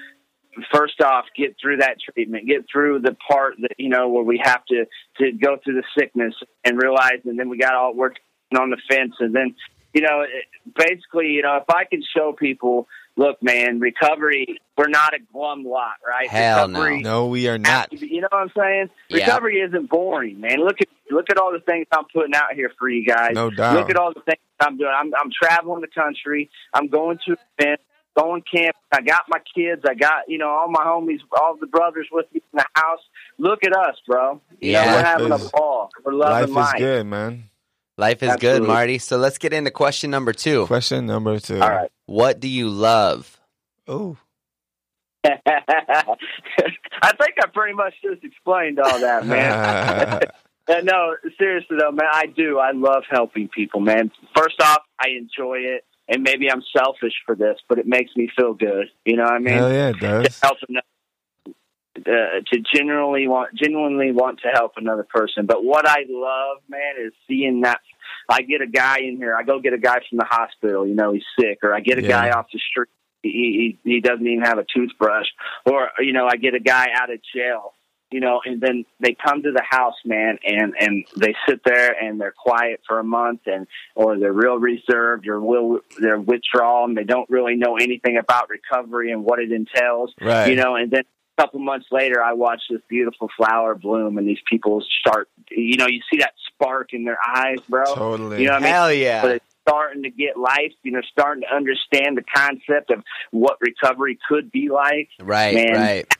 first 0.73 1.01
off 1.01 1.27
get 1.37 1.57
through 1.61 1.79
that 1.79 1.97
treatment, 2.01 2.47
get 2.47 2.67
through 2.71 3.01
the 3.01 3.17
part 3.29 3.55
that 3.61 3.75
you 3.79 3.89
know 3.89 4.09
where 4.09 4.25
we 4.25 4.41
have 4.43 4.65
to 4.67 4.87
to 5.19 5.33
go 5.33 5.57
through 5.63 5.75
the 5.75 5.85
sickness 5.99 6.35
and 6.65 6.81
realize, 6.81 7.21
and 7.25 7.39
then 7.39 7.49
we 7.49 7.59
got 7.59 7.75
all 7.75 7.95
work 7.95 8.17
on 8.59 8.71
the 8.71 8.79
fence, 8.89 9.15
and 9.21 9.35
then 9.35 9.55
you 9.97 10.03
know, 10.03 10.27
basically, 10.77 11.29
you 11.29 11.43
know, 11.43 11.57
if 11.57 11.75
I 11.75 11.85
can 11.85 12.03
show 12.15 12.35
people, 12.39 12.87
look, 13.17 13.43
man, 13.43 13.81
recovery, 13.81 14.59
we're 14.77 14.89
not 14.89 15.15
a 15.15 15.19
glum 15.33 15.65
lot, 15.65 15.95
right? 16.07 16.29
Hell 16.29 16.69
recovery, 16.69 17.01
No, 17.01 17.29
we 17.29 17.49
are 17.49 17.57
not. 17.57 17.91
You 17.99 18.21
know 18.21 18.29
what 18.31 18.43
I'm 18.43 18.53
saying? 18.55 18.91
Yeah. 19.09 19.25
Recovery 19.25 19.61
isn't 19.61 19.89
boring, 19.89 20.39
man. 20.39 20.59
Look 20.59 20.83
at 20.83 20.89
look 21.11 21.31
at 21.31 21.39
all 21.39 21.51
the 21.51 21.61
things 21.61 21.87
I'm 21.93 22.05
putting 22.13 22.35
out 22.35 22.53
here 22.55 22.71
for 22.79 22.91
you 22.91 23.07
guys. 23.07 23.31
No 23.33 23.49
doubt. 23.49 23.75
Look 23.75 23.89
at 23.89 23.97
all 23.97 24.13
the 24.13 24.21
things 24.21 24.39
I'm 24.61 24.77
doing. 24.77 24.93
I'm 24.95 25.15
I'm 25.15 25.31
traveling 25.31 25.81
the 25.81 25.89
country. 25.89 26.51
I'm 26.75 26.89
going 26.89 27.19
to 27.27 27.37
events, 27.59 27.83
going 28.17 28.43
camping. 28.51 28.73
I 28.93 29.01
got 29.03 29.23
my 29.29 29.39
kids. 29.55 29.83
I 29.89 29.95
got 29.95 30.29
you 30.29 30.39
know 30.39 30.49
all 30.49 30.69
my 30.71 30.85
homies, 30.85 31.19
all 31.41 31.57
the 31.61 31.67
brothers 31.67 32.07
with 32.13 32.27
me 32.33 32.41
in 32.53 32.57
the 32.59 32.65
house. 32.75 33.01
Look 33.39 33.61
at 33.65 33.77
us, 33.77 33.97
bro. 34.07 34.41
You 34.61 34.73
Yeah. 34.73 34.85
know, 34.87 34.93
we're 34.97 35.03
having 35.05 35.33
is- 35.33 35.47
a 35.47 35.51
ball. 35.51 35.91
We're 36.05 36.13
loving 36.13 36.55
Life 36.55 36.57
loving 36.57 36.75
is 36.77 36.81
good, 36.87 37.07
man. 37.07 37.45
Life 37.99 38.23
is 38.23 38.37
good, 38.37 38.63
Marty. 38.63 38.99
So 38.99 39.17
let's 39.17 39.39
get 39.39 39.53
into 39.55 39.71
question 39.71 40.11
number 40.11 40.33
two. 40.35 40.67
Question 40.67 41.07
number 41.07 41.39
two. 41.41 41.61
All 41.61 41.69
right. 41.69 41.91
What 42.07 42.41
do 42.41 42.49
you 42.49 42.69
love? 42.69 43.39
Oh, 43.89 44.17
I 45.25 45.33
think 47.21 47.35
I 47.43 47.47
pretty 47.53 47.75
much 47.75 47.95
just 48.03 48.23
explained 48.25 48.79
all 48.81 48.99
that, 49.01 49.27
man. 49.27 50.23
Uh, 50.69 50.81
no, 50.83 51.15
seriously 51.39 51.77
though, 51.79 51.93
man, 51.93 52.09
I 52.13 52.27
do. 52.27 52.59
I 52.59 52.73
love 52.73 53.05
helping 53.09 53.47
people, 53.47 53.79
man. 53.79 54.11
First 54.35 54.61
off, 54.61 54.81
I 55.01 55.11
enjoy 55.11 55.59
it, 55.59 55.85
and 56.09 56.23
maybe 56.23 56.51
I'm 56.51 56.63
selfish 56.77 57.15
for 57.25 57.35
this, 57.35 57.59
but 57.69 57.79
it 57.79 57.87
makes 57.87 58.15
me 58.17 58.29
feel 58.37 58.55
good. 58.55 58.87
You 59.05 59.17
know 59.17 59.25
what 59.25 59.33
I 59.33 59.39
mean? 59.39 59.59
hell 59.59 59.73
yeah, 59.73 59.89
it 59.89 60.01
To 60.01 60.01
does. 60.01 60.41
help 60.43 60.59
another, 60.69 60.87
uh, 61.99 62.41
to 62.53 62.63
genuinely 62.75 63.27
want, 63.27 63.55
genuinely 63.55 64.13
want 64.13 64.41
to 64.41 64.49
help 64.49 64.73
another 64.77 65.05
person. 65.09 65.47
But 65.47 65.65
what 65.65 65.87
I 65.89 66.05
love, 66.09 66.59
man, 66.69 66.95
is 67.05 67.13
seeing 67.29 67.63
that. 67.63 67.81
I 68.29 68.43
get 68.43 68.61
a 68.61 68.67
guy 68.67 68.99
in 68.99 69.17
here. 69.17 69.37
I 69.37 69.43
go 69.45 69.61
get 69.61 69.73
a 69.73 69.79
guy 69.79 69.99
from 70.09 70.19
the 70.19 70.25
hospital. 70.29 70.87
You 70.87 70.95
know, 70.95 71.13
he's 71.13 71.25
sick, 71.39 71.59
or 71.63 71.75
I 71.75 71.81
get 71.81 71.99
a 71.99 72.03
Yeah. 72.03 72.09
guy 72.09 72.31
off 72.31 72.47
the 72.53 72.59
street. 72.59 72.89
He, 73.23 73.77
he 73.83 73.91
he 73.95 74.01
doesn't 74.01 74.27
even 74.27 74.45
have 74.45 74.59
a 74.59 74.65
toothbrush, 74.73 75.27
or 75.65 75.91
you 75.99 76.13
know, 76.13 76.27
I 76.27 76.37
get 76.37 76.55
a 76.55 76.61
guy 76.61 76.89
out 76.95 77.11
of 77.13 77.19
jail 77.35 77.73
you 78.11 78.21
know, 78.21 78.41
and 78.45 78.61
then 78.61 78.85
they 79.01 79.15
come 79.15 79.43
to 79.43 79.53
the 79.53 79.63
house, 79.69 79.97
man, 80.05 80.39
and 80.47 80.75
and 80.79 81.05
they 81.17 81.35
sit 81.49 81.61
there 81.65 81.93
and 81.93 82.21
they're 82.21 82.35
quiet 82.37 82.81
for 82.87 82.99
a 82.99 83.05
month, 83.05 83.41
and 83.47 83.67
or 83.95 84.19
they're 84.19 84.33
real 84.33 84.59
reserved 84.59 85.27
or 85.27 85.41
will 85.41 85.81
they're 85.99 86.21
withdrawn. 86.21 86.91
and 86.91 86.99
they 86.99 87.05
don't 87.05 87.29
really 87.31 87.57
know 87.57 87.77
anything 87.77 88.17
about 88.17 88.49
recovery 88.49 89.11
and 89.11 89.25
what 89.25 89.39
it 89.41 89.51
entails, 89.53 90.15
Right. 90.21 90.49
you 90.51 90.57
know, 90.57 90.77
and 90.77 90.91
then. 90.91 91.01
a 91.39 91.43
Couple 91.43 91.61
months 91.61 91.89
later, 91.93 92.23
I 92.23 92.33
watch 92.33 92.63
this 92.71 92.81
beautiful 92.89 93.29
flower 93.37 93.75
bloom, 93.75 94.17
and 94.17 94.27
these 94.27 94.41
people 94.51 94.83
start. 95.01 95.29
You 95.51 95.77
know, 95.77 95.87
you 95.87 96.01
see 96.11 96.21
that 96.21 96.33
spark 96.47 96.95
in 96.95 97.05
their 97.05 97.19
eyes, 97.27 97.59
bro. 97.69 97.85
Totally. 97.95 98.41
You 98.41 98.47
know 98.47 98.55
what 98.55 98.63
I 98.63 98.65
mean? 98.65 98.73
Hell 98.73 98.93
yeah. 98.95 99.21
But 99.21 99.31
it's 99.33 99.45
starting 99.69 100.05
to 100.05 100.11
get 100.11 100.39
life. 100.39 100.73
You 100.83 100.93
know, 100.93 101.03
starting 101.13 101.43
to 101.43 101.55
understand 101.55 102.17
the 102.17 102.23
concept 102.23 102.91
of 102.91 103.05
what 103.33 103.59
recovery 103.61 104.19
could 104.27 104.51
be 104.51 104.71
like. 104.71 105.11
right, 105.21 105.55
Man. 105.55 105.75
right. 105.75 106.16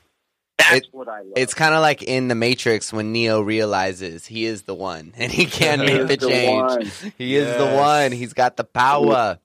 That's 0.69 0.85
It- 0.87 0.93
what 0.93 1.07
I 1.07 1.19
love. 1.21 1.33
It's 1.35 1.53
kind 1.53 1.73
of 1.75 1.81
like 1.81 2.03
in 2.03 2.27
the 2.27 2.35
Matrix 2.35 2.91
when 2.91 3.11
Neo 3.11 3.41
realizes 3.41 4.25
he 4.25 4.45
is 4.45 4.63
the 4.63 4.73
one 4.75 5.13
and 5.17 5.31
he 5.31 5.45
can't 5.45 5.81
He 5.81 5.87
make 5.97 6.07
the 6.07 6.17
the 6.17 6.27
change. 6.29 6.61
one. 6.61 6.91
He 7.17 7.35
is 7.35 7.57
the 7.57 7.75
one. 7.75 8.11
He's 8.11 8.33
got 8.33 8.57
the 8.57 8.63
power. 8.63 9.39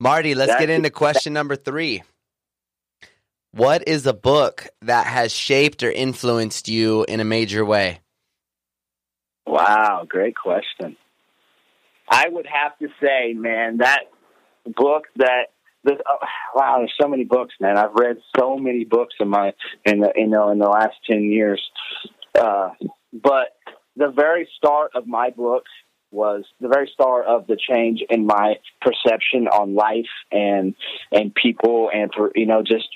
Marty, 0.00 0.34
let's 0.34 0.56
get 0.58 0.70
into 0.70 0.90
question 0.90 1.32
number 1.32 1.56
three. 1.56 2.02
What 3.52 3.86
is 3.86 4.06
a 4.06 4.14
book 4.14 4.66
that 4.80 5.06
has 5.06 5.32
shaped 5.32 5.82
or 5.82 5.90
influenced 5.92 6.68
you 6.68 7.04
in 7.06 7.20
a 7.20 7.24
major 7.24 7.64
way? 7.64 8.00
Wow, 9.46 10.04
great 10.08 10.34
question. 10.36 10.96
I 12.08 12.28
would 12.28 12.46
have 12.46 12.76
to 12.78 12.88
say, 13.00 13.32
man, 13.34 13.78
that 13.78 14.00
book 14.66 15.04
that 15.16 15.51
the, 15.84 15.98
oh, 16.08 16.26
wow, 16.54 16.76
there's 16.78 16.94
so 17.00 17.08
many 17.08 17.24
books, 17.24 17.54
man. 17.60 17.76
I've 17.76 17.94
read 17.94 18.18
so 18.38 18.56
many 18.56 18.84
books 18.84 19.14
in 19.20 19.28
my 19.28 19.52
in 19.84 20.00
the 20.00 20.12
you 20.14 20.28
know 20.28 20.50
in 20.50 20.58
the 20.58 20.68
last 20.68 20.94
ten 21.08 21.24
years. 21.24 21.62
Uh, 22.38 22.70
but 23.12 23.56
the 23.96 24.10
very 24.14 24.48
start 24.56 24.92
of 24.94 25.06
my 25.06 25.30
book 25.30 25.64
was 26.10 26.44
the 26.60 26.68
very 26.68 26.90
start 26.92 27.26
of 27.26 27.46
the 27.46 27.56
change 27.56 28.02
in 28.10 28.26
my 28.26 28.54
perception 28.80 29.48
on 29.48 29.74
life 29.74 30.12
and 30.30 30.74
and 31.10 31.34
people 31.34 31.90
and 31.92 32.10
for 32.14 32.30
you 32.34 32.46
know 32.46 32.62
just 32.62 32.88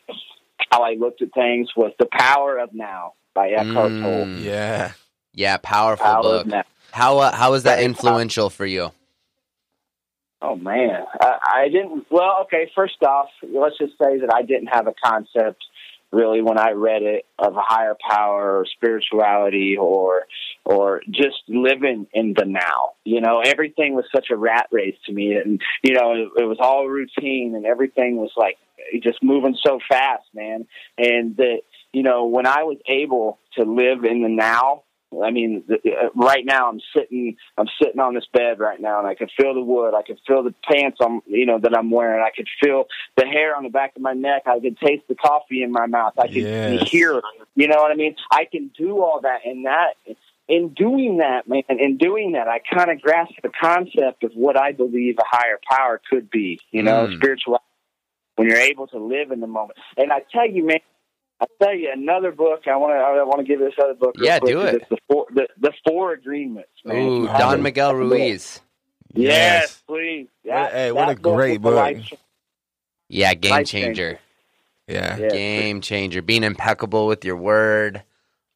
how 0.70 0.82
I 0.82 0.94
looked 0.94 1.22
at 1.22 1.32
things 1.32 1.70
was 1.76 1.92
the 1.98 2.06
power 2.10 2.58
of 2.58 2.72
now 2.72 3.14
by 3.34 3.50
Eckhart 3.50 3.90
Tolle. 3.90 4.26
Mm. 4.26 4.42
Yeah. 4.42 4.92
Yeah, 5.36 5.58
powerful 5.58 6.06
Power 6.06 6.22
book. 6.22 6.46
of 6.46 6.50
now. 6.50 6.64
How 6.92 7.18
uh, 7.18 7.34
how 7.34 7.50
was 7.50 7.64
that 7.64 7.82
influential 7.82 8.48
for 8.48 8.64
you? 8.64 8.90
Oh 10.46 10.54
man, 10.54 11.04
I, 11.20 11.38
I 11.56 11.68
didn't. 11.68 12.06
Well, 12.08 12.42
okay. 12.44 12.70
First 12.74 13.02
off, 13.02 13.28
let's 13.42 13.78
just 13.78 13.94
say 13.98 14.20
that 14.20 14.32
I 14.32 14.42
didn't 14.42 14.68
have 14.68 14.86
a 14.86 14.94
concept 15.04 15.64
really 16.12 16.40
when 16.40 16.56
I 16.56 16.70
read 16.70 17.02
it 17.02 17.26
of 17.36 17.56
a 17.56 17.62
higher 17.62 17.96
power 18.08 18.60
or 18.60 18.66
spirituality 18.66 19.76
or 19.76 20.26
or 20.64 21.02
just 21.10 21.42
living 21.48 22.06
in 22.12 22.34
the 22.36 22.44
now. 22.44 22.92
You 23.04 23.20
know, 23.20 23.40
everything 23.44 23.96
was 23.96 24.04
such 24.14 24.28
a 24.30 24.36
rat 24.36 24.68
race 24.70 24.94
to 25.06 25.12
me, 25.12 25.34
and 25.34 25.60
you 25.82 25.94
know, 25.94 26.12
it, 26.12 26.42
it 26.42 26.44
was 26.44 26.58
all 26.60 26.86
routine, 26.86 27.54
and 27.56 27.66
everything 27.66 28.16
was 28.16 28.30
like 28.36 28.56
just 29.02 29.24
moving 29.24 29.56
so 29.66 29.80
fast, 29.88 30.26
man. 30.32 30.68
And 30.96 31.36
that 31.38 31.62
you 31.92 32.04
know, 32.04 32.26
when 32.26 32.46
I 32.46 32.62
was 32.62 32.78
able 32.86 33.40
to 33.54 33.64
live 33.64 34.04
in 34.04 34.22
the 34.22 34.28
now. 34.28 34.84
I 35.22 35.30
mean, 35.30 35.64
uh, 35.70 36.08
right 36.14 36.44
now 36.44 36.68
I'm 36.68 36.80
sitting, 36.94 37.36
I'm 37.56 37.68
sitting 37.80 38.00
on 38.00 38.14
this 38.14 38.26
bed 38.32 38.58
right 38.58 38.80
now, 38.80 38.98
and 38.98 39.06
I 39.06 39.14
can 39.14 39.28
feel 39.36 39.54
the 39.54 39.62
wood. 39.62 39.94
I 39.94 40.02
can 40.02 40.16
feel 40.26 40.42
the 40.42 40.54
pants 40.68 40.98
I'm, 41.00 41.22
you 41.26 41.46
know, 41.46 41.58
that 41.60 41.76
I'm 41.76 41.90
wearing. 41.90 42.22
I 42.22 42.34
can 42.34 42.44
feel 42.62 42.86
the 43.16 43.24
hair 43.24 43.56
on 43.56 43.62
the 43.62 43.68
back 43.70 43.94
of 43.96 44.02
my 44.02 44.12
neck. 44.12 44.42
I 44.46 44.58
can 44.58 44.74
taste 44.74 45.04
the 45.08 45.14
coffee 45.14 45.62
in 45.62 45.70
my 45.72 45.86
mouth. 45.86 46.14
I 46.18 46.26
can 46.26 46.42
Yes. 46.42 46.88
hear, 46.90 47.22
you 47.54 47.68
know 47.68 47.76
what 47.76 47.92
I 47.92 47.94
mean? 47.94 48.16
I 48.30 48.46
can 48.50 48.70
do 48.76 49.00
all 49.02 49.20
that, 49.22 49.46
and 49.46 49.66
that, 49.66 49.94
in 50.48 50.70
doing 50.74 51.18
that, 51.18 51.48
man, 51.48 51.62
in 51.68 51.96
doing 51.98 52.32
that, 52.32 52.48
I 52.48 52.58
kind 52.58 52.90
of 52.90 53.00
grasp 53.00 53.32
the 53.42 53.48
concept 53.48 54.24
of 54.24 54.32
what 54.34 54.58
I 54.60 54.72
believe 54.72 55.16
a 55.18 55.24
higher 55.24 55.58
power 55.70 56.00
could 56.10 56.30
be. 56.30 56.60
You 56.72 56.82
know, 56.82 57.06
Mm. 57.06 57.16
spiritual. 57.16 57.60
When 58.34 58.48
you're 58.48 58.58
able 58.58 58.86
to 58.88 58.98
live 58.98 59.30
in 59.30 59.40
the 59.40 59.46
moment, 59.46 59.78
and 59.96 60.12
I 60.12 60.20
tell 60.30 60.46
you, 60.48 60.66
man. 60.66 60.80
I 61.40 61.46
tell 61.62 61.74
you 61.74 61.90
another 61.92 62.32
book. 62.32 62.62
I 62.66 62.76
want 62.76 62.92
to. 62.92 62.96
I 62.96 63.22
want 63.24 63.38
to 63.40 63.44
give 63.44 63.60
this 63.60 63.74
other 63.82 63.94
book. 63.94 64.14
Yeah, 64.18 64.38
quick, 64.38 64.52
do 64.54 64.60
'cause 64.62 64.68
it. 64.74 64.74
It's 64.82 64.88
the 64.90 64.96
four. 65.08 65.26
The, 65.34 65.48
the 65.60 65.72
four 65.86 66.12
agreements. 66.12 66.70
Man. 66.84 66.96
Ooh, 66.96 67.20
You 67.22 67.26
have 67.26 67.38
Don 67.40 67.56
to- 67.58 67.62
Miguel 67.62 67.94
Ruiz. 67.94 68.60
Yes, 69.14 69.82
please. 69.86 70.28
What- 70.42 70.72
hey, 70.72 70.92
what 70.92 71.04
a 71.10 71.14
that 71.14 71.22
book 71.22 71.34
great 71.36 71.60
book. 71.60 71.74
life- 71.74 72.12
Yeah, 73.08 73.34
game 73.34 73.50
Life 73.52 73.66
changer. 73.66 74.18
Yeah. 74.88 75.16
Yeah. 75.18 75.28
Game 75.28 75.80
changer. 75.80 76.22
Being 76.22 76.44
impeccable 76.44 77.06
with 77.06 77.24
your 77.24 77.36
word, 77.36 78.02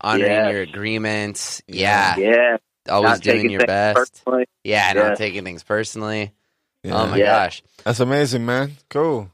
honoring 0.00 0.30
Yes. 0.30 0.52
your 0.52 0.62
agreements. 0.62 1.62
Yeah, 1.66 2.16
Yeah, 2.16 2.56
always 2.88 3.10
not 3.10 3.20
doing 3.20 3.50
your 3.50 3.66
best. 3.66 3.96
personally. 4.24 4.46
Yeah, 4.64 4.92
Yeah. 4.94 5.08
not 5.08 5.16
taking 5.18 5.44
things 5.44 5.62
personally. 5.64 6.32
Oh 6.84 6.88
yeah. 6.88 6.94
Oh 7.02 7.06
my 7.06 7.16
Yeah. 7.16 7.26
gosh. 7.26 7.62
That's 7.84 8.00
amazing, 8.00 8.46
man. 8.46 8.72
Cool. 8.88 9.30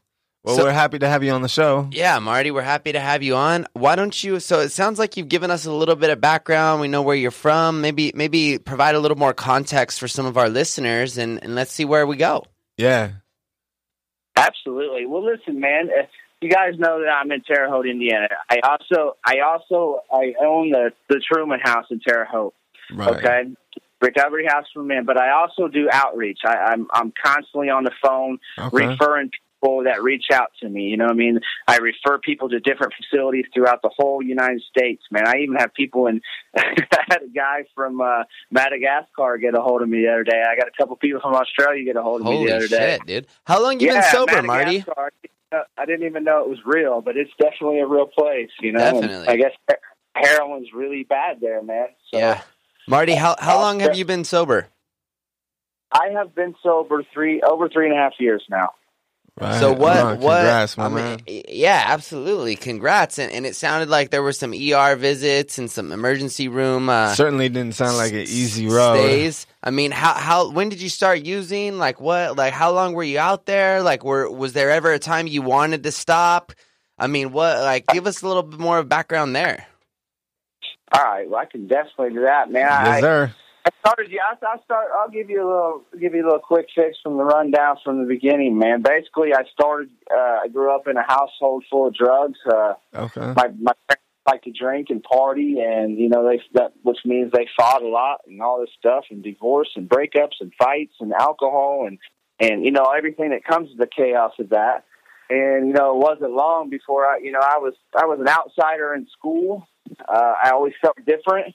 Well, 0.47 0.55
So- 0.57 0.65
we're 0.65 0.71
happy 0.73 0.99
to 1.01 1.09
have 1.09 1.25
you 1.25 1.33
on 1.33 1.43
the 1.43 1.49
show. 1.49 1.89
Yeah, 1.91 2.19
Marty, 2.21 2.53
we're 2.53 2.63
happy 2.63 2.93
to 2.93 3.01
have 3.01 3.23
you 3.23 3.35
on. 3.35 3.67
Why 3.73 3.97
don't 3.97 4.23
you? 4.25 4.39
So 4.39 4.61
it 4.61 4.71
sounds 4.71 4.99
like 4.99 5.17
you've 5.17 5.29
given 5.29 5.51
us 5.51 5.67
a 5.67 5.73
little 5.73 5.97
bit 5.97 6.09
of 6.11 6.21
background. 6.21 6.81
We 6.81 6.87
know 6.89 7.03
where 7.03 7.17
you're 7.17 7.33
from. 7.33 7.81
Maybe, 7.81 8.13
maybe 8.15 8.57
provide 8.59 8.95
a 8.95 9.01
little 9.01 9.19
more 9.19 9.35
context 9.35 9.99
for 9.99 10.07
some 10.09 10.25
of 10.25 10.37
our 10.39 10.49
listeners, 10.49 11.19
and, 11.19 11.43
and 11.43 11.55
let's 11.57 11.73
see 11.73 11.85
where 11.85 12.07
we 12.07 12.17
go. 12.17 12.45
Yeah. 12.79 13.11
Absolutely. 14.37 15.07
Well, 15.07 15.25
listen, 15.25 15.61
man. 15.61 15.89
uh, 15.89 16.07
You 16.43 16.51
guys 16.51 16.75
know 16.79 17.01
that 17.01 17.09
I'm 17.09 17.33
in 17.33 17.41
Terre 17.43 17.69
Haute, 17.69 17.87
Indiana. 17.89 18.29
I 18.51 18.59
also, 18.63 19.17
I 19.25 19.39
also, 19.41 20.01
I 20.13 20.35
own 20.45 20.71
the 20.71 20.93
the 21.09 21.21
Truman 21.27 21.61
House 21.63 21.87
in 21.91 22.01
Terre 22.01 22.27
Haute. 22.31 22.55
Right. 22.93 23.09
Okay. 23.17 23.43
Recovery 24.03 24.45
House 24.47 24.67
for 24.75 24.83
Men, 24.83 25.07
but 25.07 25.17
I 25.19 25.31
also 25.33 25.69
do 25.69 25.89
outreach. 25.91 26.41
I, 26.45 26.55
I'm 26.73 26.87
I'm 26.93 27.13
constantly 27.25 27.71
on 27.71 27.85
the 27.85 27.93
phone 28.03 28.39
Okay. 28.59 28.87
referring 28.89 29.31
people 29.67 29.85
that 29.85 30.03
reach 30.03 30.27
out 30.33 30.51
to 30.61 30.69
me. 30.69 30.83
You 30.83 30.97
know 30.97 31.05
what 31.05 31.13
I 31.13 31.17
mean? 31.17 31.41
I 31.67 31.79
refer 31.79 32.19
people 32.19 32.49
to 32.51 32.61
different 32.61 32.93
facilities 32.95 33.47
throughout 33.53 33.83
the 33.83 33.91
whole 33.97 34.23
United 34.23 34.63
States, 34.63 35.03
man. 35.11 35.27
I 35.27 35.39
even 35.43 35.57
have 35.57 35.75
people 35.75 36.07
in 36.07 36.21
I 36.57 37.05
had 37.09 37.23
a 37.23 37.29
guy 37.35 37.65
from 37.75 38.01
uh 38.01 38.25
Madagascar 38.51 39.39
get 39.39 39.55
a 39.55 39.61
hold 39.61 39.83
of 39.83 39.89
me 39.89 40.03
the 40.03 40.13
other 40.13 40.25
day. 40.25 40.43
I 40.49 40.57
got 40.57 40.69
a 40.69 40.73
couple 40.77 40.97
people 40.97 41.21
from 41.21 41.35
Australia 41.35 41.85
get 41.85 41.97
a 41.97 42.03
hold 42.03 42.21
of 42.21 42.27
me 42.27 42.47
the 42.47 42.57
other 42.57 42.69
day. 42.69 42.99
shit, 42.99 43.07
dude! 43.07 43.27
How 43.45 43.63
long 43.63 43.81
you 43.81 43.89
been 43.89 44.03
sober, 44.05 44.43
Marty? 44.43 44.79
Madagascar, 44.79 45.13
uh, 45.53 45.63
I 45.77 45.85
didn't 45.85 46.07
even 46.07 46.25
know 46.25 46.41
it 46.41 46.49
was 46.49 46.59
real, 46.65 47.01
but 47.01 47.17
it's 47.17 47.31
definitely 47.41 47.81
a 47.81 47.87
real 47.87 48.07
place, 48.07 48.51
you 48.61 48.73
know. 48.73 48.85
and 48.85 49.03
Definitely. 49.03 49.29
I 49.29 49.37
guess 49.37 49.53
heroin's 50.17 50.73
really 50.73 51.05
bad 51.05 51.41
there, 51.41 51.63
man. 51.63 51.89
So 52.13 52.19
Yeah, 52.19 52.43
Marty. 52.89 53.15
How 53.15 53.37
how 53.39 53.61
long 53.61 53.81
have 53.81 53.97
you 53.97 54.05
been 54.05 54.25
sober? 54.25 54.69
I 55.93 56.11
have 56.15 56.35
been 56.35 56.55
sober 56.63 57.05
three 57.15 57.41
over 57.43 57.69
three 57.69 57.87
and 57.89 57.95
a 57.95 57.99
half 57.99 58.15
years 58.19 58.45
now. 58.51 58.71
Right. 59.39 59.61
So 59.61 59.73
what? 59.75 59.97
on. 59.99 60.21
what? 60.21 60.37
Congrats, 60.39 60.77
my 60.79 60.87
I 60.87 60.89
mean, 60.89 61.05
man. 61.05 61.19
yeah, 61.27 61.85
absolutely. 61.89 62.57
Congrats. 62.57 63.19
And, 63.19 63.31
and 63.31 63.45
it 63.45 63.55
sounded 63.55 63.91
like 63.91 64.11
there 64.11 64.23
were 64.23 64.33
some 64.33 64.55
ER 64.55 64.97
visits 64.97 65.59
and 65.59 65.71
some 65.71 65.93
emergency 65.93 66.49
room 66.49 66.89
uh, 66.89 67.13
Certainly 67.15 67.51
didn't 67.51 67.75
sound 67.75 67.99
like 67.99 68.13
an 68.13 68.21
easy 68.21 68.67
road. 68.67 68.97
stays. 68.97 69.47
I 69.63 69.71
mean, 69.71 69.91
how 69.91 70.15
how 70.15 70.51
when 70.51 70.71
did 70.71 70.81
you 70.81 70.89
start 70.89 71.21
using? 71.27 71.77
Like 71.77 72.01
what? 72.01 72.37
Like 72.39 72.55
how 72.55 72.73
long 72.73 72.95
were 72.95 73.03
you 73.03 73.19
out 73.19 73.45
there? 73.45 73.83
Like 73.83 74.05
were 74.05 74.31
was 74.31 74.55
there 74.55 74.71
ever 74.71 74.93
a 74.93 74.99
time 74.99 75.27
you 75.27 75.43
wanted 75.43 75.83
to 75.83 75.93
stop? 75.93 76.53
I 76.99 77.07
mean, 77.07 77.33
what? 77.33 77.59
Like 77.59 77.87
give 77.89 78.07
us 78.07 78.23
a 78.23 78.27
little 78.29 78.43
bit 78.43 78.59
more 78.59 78.79
of 78.79 78.89
background 78.89 79.37
there. 79.37 79.67
All 80.93 81.03
right, 81.03 81.29
well, 81.29 81.41
I 81.41 81.45
can 81.47 81.67
definitely 81.67 82.15
do 82.15 82.23
that, 82.23 82.51
man. 82.51 82.69
I, 82.71 82.85
Yes, 82.87 83.01
sir. 83.01 83.35
I 83.67 83.71
started. 83.81 84.13
Yeah, 84.13 84.21
I, 84.31 84.47
I 84.47 84.63
start. 84.63 84.89
I'll 84.97 85.11
give 85.11 85.29
you 85.29 85.43
a 85.43 85.49
little, 85.49 85.83
give 86.01 86.15
you 86.15 86.23
a 86.23 86.27
little 86.27 86.39
quick 86.39 86.69
fix 86.73 86.99
from 87.03 87.17
the 87.17 87.25
rundown 87.25 87.77
from 87.83 88.01
the 88.01 88.07
beginning, 88.07 88.57
man. 88.57 88.81
Basically, 88.81 89.35
I 89.35 89.43
started. 89.53 89.91
Uh, 90.09 90.39
I 90.45 90.49
grew 90.49 90.73
up 90.73 90.87
in 90.87 90.97
a 90.97 91.03
household 91.03 91.65
full 91.69 91.89
of 91.89 91.95
drugs. 91.95 92.39
Uh, 92.47 92.75
Okay. 92.95 93.33
my 93.35 93.49
my 93.61 93.73
parents 93.89 94.05
like 94.27 94.43
to 94.45 94.53
drink 94.53 94.89
and 94.91 95.03
party, 95.03 95.59
and 95.61 95.99
you 95.99 96.09
know 96.09 96.29
they 96.29 96.41
that 96.55 96.75
which 96.83 96.99
means 97.05 97.33
they 97.33 97.49
fought 97.57 97.83
a 97.83 97.89
lot 97.89 98.21
and 98.29 98.41
all 98.41 98.61
this 98.61 98.71
stuff, 98.79 99.07
and 99.11 99.25
divorce 99.25 99.71
and 99.75 99.89
breakups 99.89 100.41
and 100.41 100.53
fights 100.57 100.95
and 101.01 101.13
alcohol 101.13 101.87
and 101.89 101.99
and 102.39 102.65
you 102.65 102.71
know 102.71 102.85
everything 102.97 103.31
that 103.31 103.45
comes 103.45 103.71
with 103.71 103.79
the 103.79 103.89
chaos 103.89 104.33
of 104.39 104.51
that. 104.51 104.85
And 105.29 105.67
you 105.67 105.73
know 105.73 105.91
it 105.91 105.99
wasn't 105.99 106.31
long 106.31 106.71
before 106.71 107.05
I 107.05 107.19
you 107.19 107.33
know 107.33 107.41
I 107.43 107.59
was 107.59 107.75
I 107.97 108.05
was 108.07 108.21
an 108.21 108.29
outsider 108.29 108.95
in 108.95 109.09
school. 109.09 109.67
Uh, 110.09 110.35
I 110.43 110.51
always 110.51 110.75
felt 110.81 110.97
different. 111.05 111.55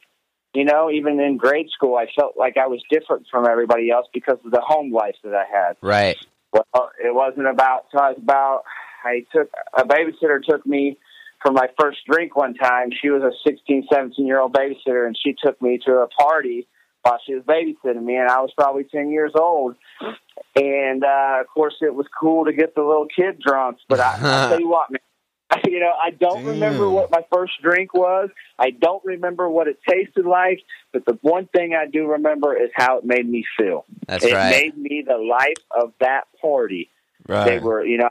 You 0.53 0.65
know, 0.65 0.91
even 0.91 1.19
in 1.19 1.37
grade 1.37 1.69
school, 1.69 1.95
I 1.95 2.07
felt 2.13 2.37
like 2.37 2.57
I 2.57 2.67
was 2.67 2.81
different 2.89 3.27
from 3.31 3.47
everybody 3.47 3.89
else 3.89 4.07
because 4.13 4.37
of 4.43 4.51
the 4.51 4.61
home 4.61 4.91
life 4.91 5.15
that 5.23 5.33
I 5.33 5.45
had. 5.45 5.77
Right. 5.81 6.17
Well, 6.51 6.91
it 6.99 7.15
wasn't 7.15 7.47
about. 7.47 7.85
So 7.91 8.03
it 8.03 8.09
was 8.09 8.19
about. 8.21 8.63
I 9.03 9.25
took 9.33 9.49
a 9.73 9.83
babysitter 9.83 10.43
took 10.43 10.65
me 10.65 10.97
for 11.41 11.51
my 11.51 11.67
first 11.79 11.99
drink 12.05 12.35
one 12.35 12.53
time. 12.53 12.89
She 13.01 13.09
was 13.09 13.23
a 13.23 13.31
16, 13.47 13.87
17 13.91 14.27
year 14.27 14.39
old 14.39 14.53
babysitter, 14.53 15.07
and 15.07 15.17
she 15.17 15.35
took 15.41 15.61
me 15.61 15.79
to 15.85 15.91
a 15.99 16.07
party 16.07 16.67
while 17.03 17.19
she 17.25 17.33
was 17.33 17.43
babysitting 17.43 18.03
me, 18.03 18.15
and 18.15 18.29
I 18.29 18.41
was 18.41 18.51
probably 18.55 18.83
ten 18.83 19.09
years 19.09 19.31
old. 19.35 19.75
And 20.55 21.03
uh, 21.03 21.37
of 21.41 21.47
course, 21.47 21.75
it 21.81 21.93
was 21.93 22.05
cool 22.19 22.45
to 22.45 22.53
get 22.53 22.75
the 22.75 22.81
little 22.81 23.07
kid 23.07 23.39
drunk. 23.39 23.77
But 23.87 23.99
I, 23.99 24.15
I 24.15 24.19
tell 24.49 24.59
you 24.59 24.69
what, 24.69 24.91
man. 24.91 24.99
You 25.65 25.79
know, 25.79 25.91
I 25.91 26.11
don't 26.11 26.45
remember 26.45 26.89
what 26.89 27.11
my 27.11 27.21
first 27.31 27.53
drink 27.61 27.93
was. 27.93 28.29
I 28.59 28.71
don't 28.71 29.03
remember 29.05 29.49
what 29.49 29.67
it 29.67 29.79
tasted 29.87 30.25
like. 30.25 30.61
But 30.91 31.05
the 31.05 31.17
one 31.21 31.47
thing 31.47 31.73
I 31.73 31.87
do 31.87 32.07
remember 32.07 32.55
is 32.55 32.69
how 32.75 32.99
it 32.99 33.05
made 33.05 33.27
me 33.27 33.45
feel. 33.57 33.85
That's 34.07 34.23
it 34.23 34.33
right. 34.33 34.49
made 34.49 34.77
me 34.77 35.03
the 35.05 35.17
life 35.17 35.63
of 35.75 35.93
that 35.99 36.23
party. 36.41 36.89
Right. 37.27 37.45
They 37.45 37.59
were, 37.59 37.85
you 37.85 37.97
know, 37.97 38.09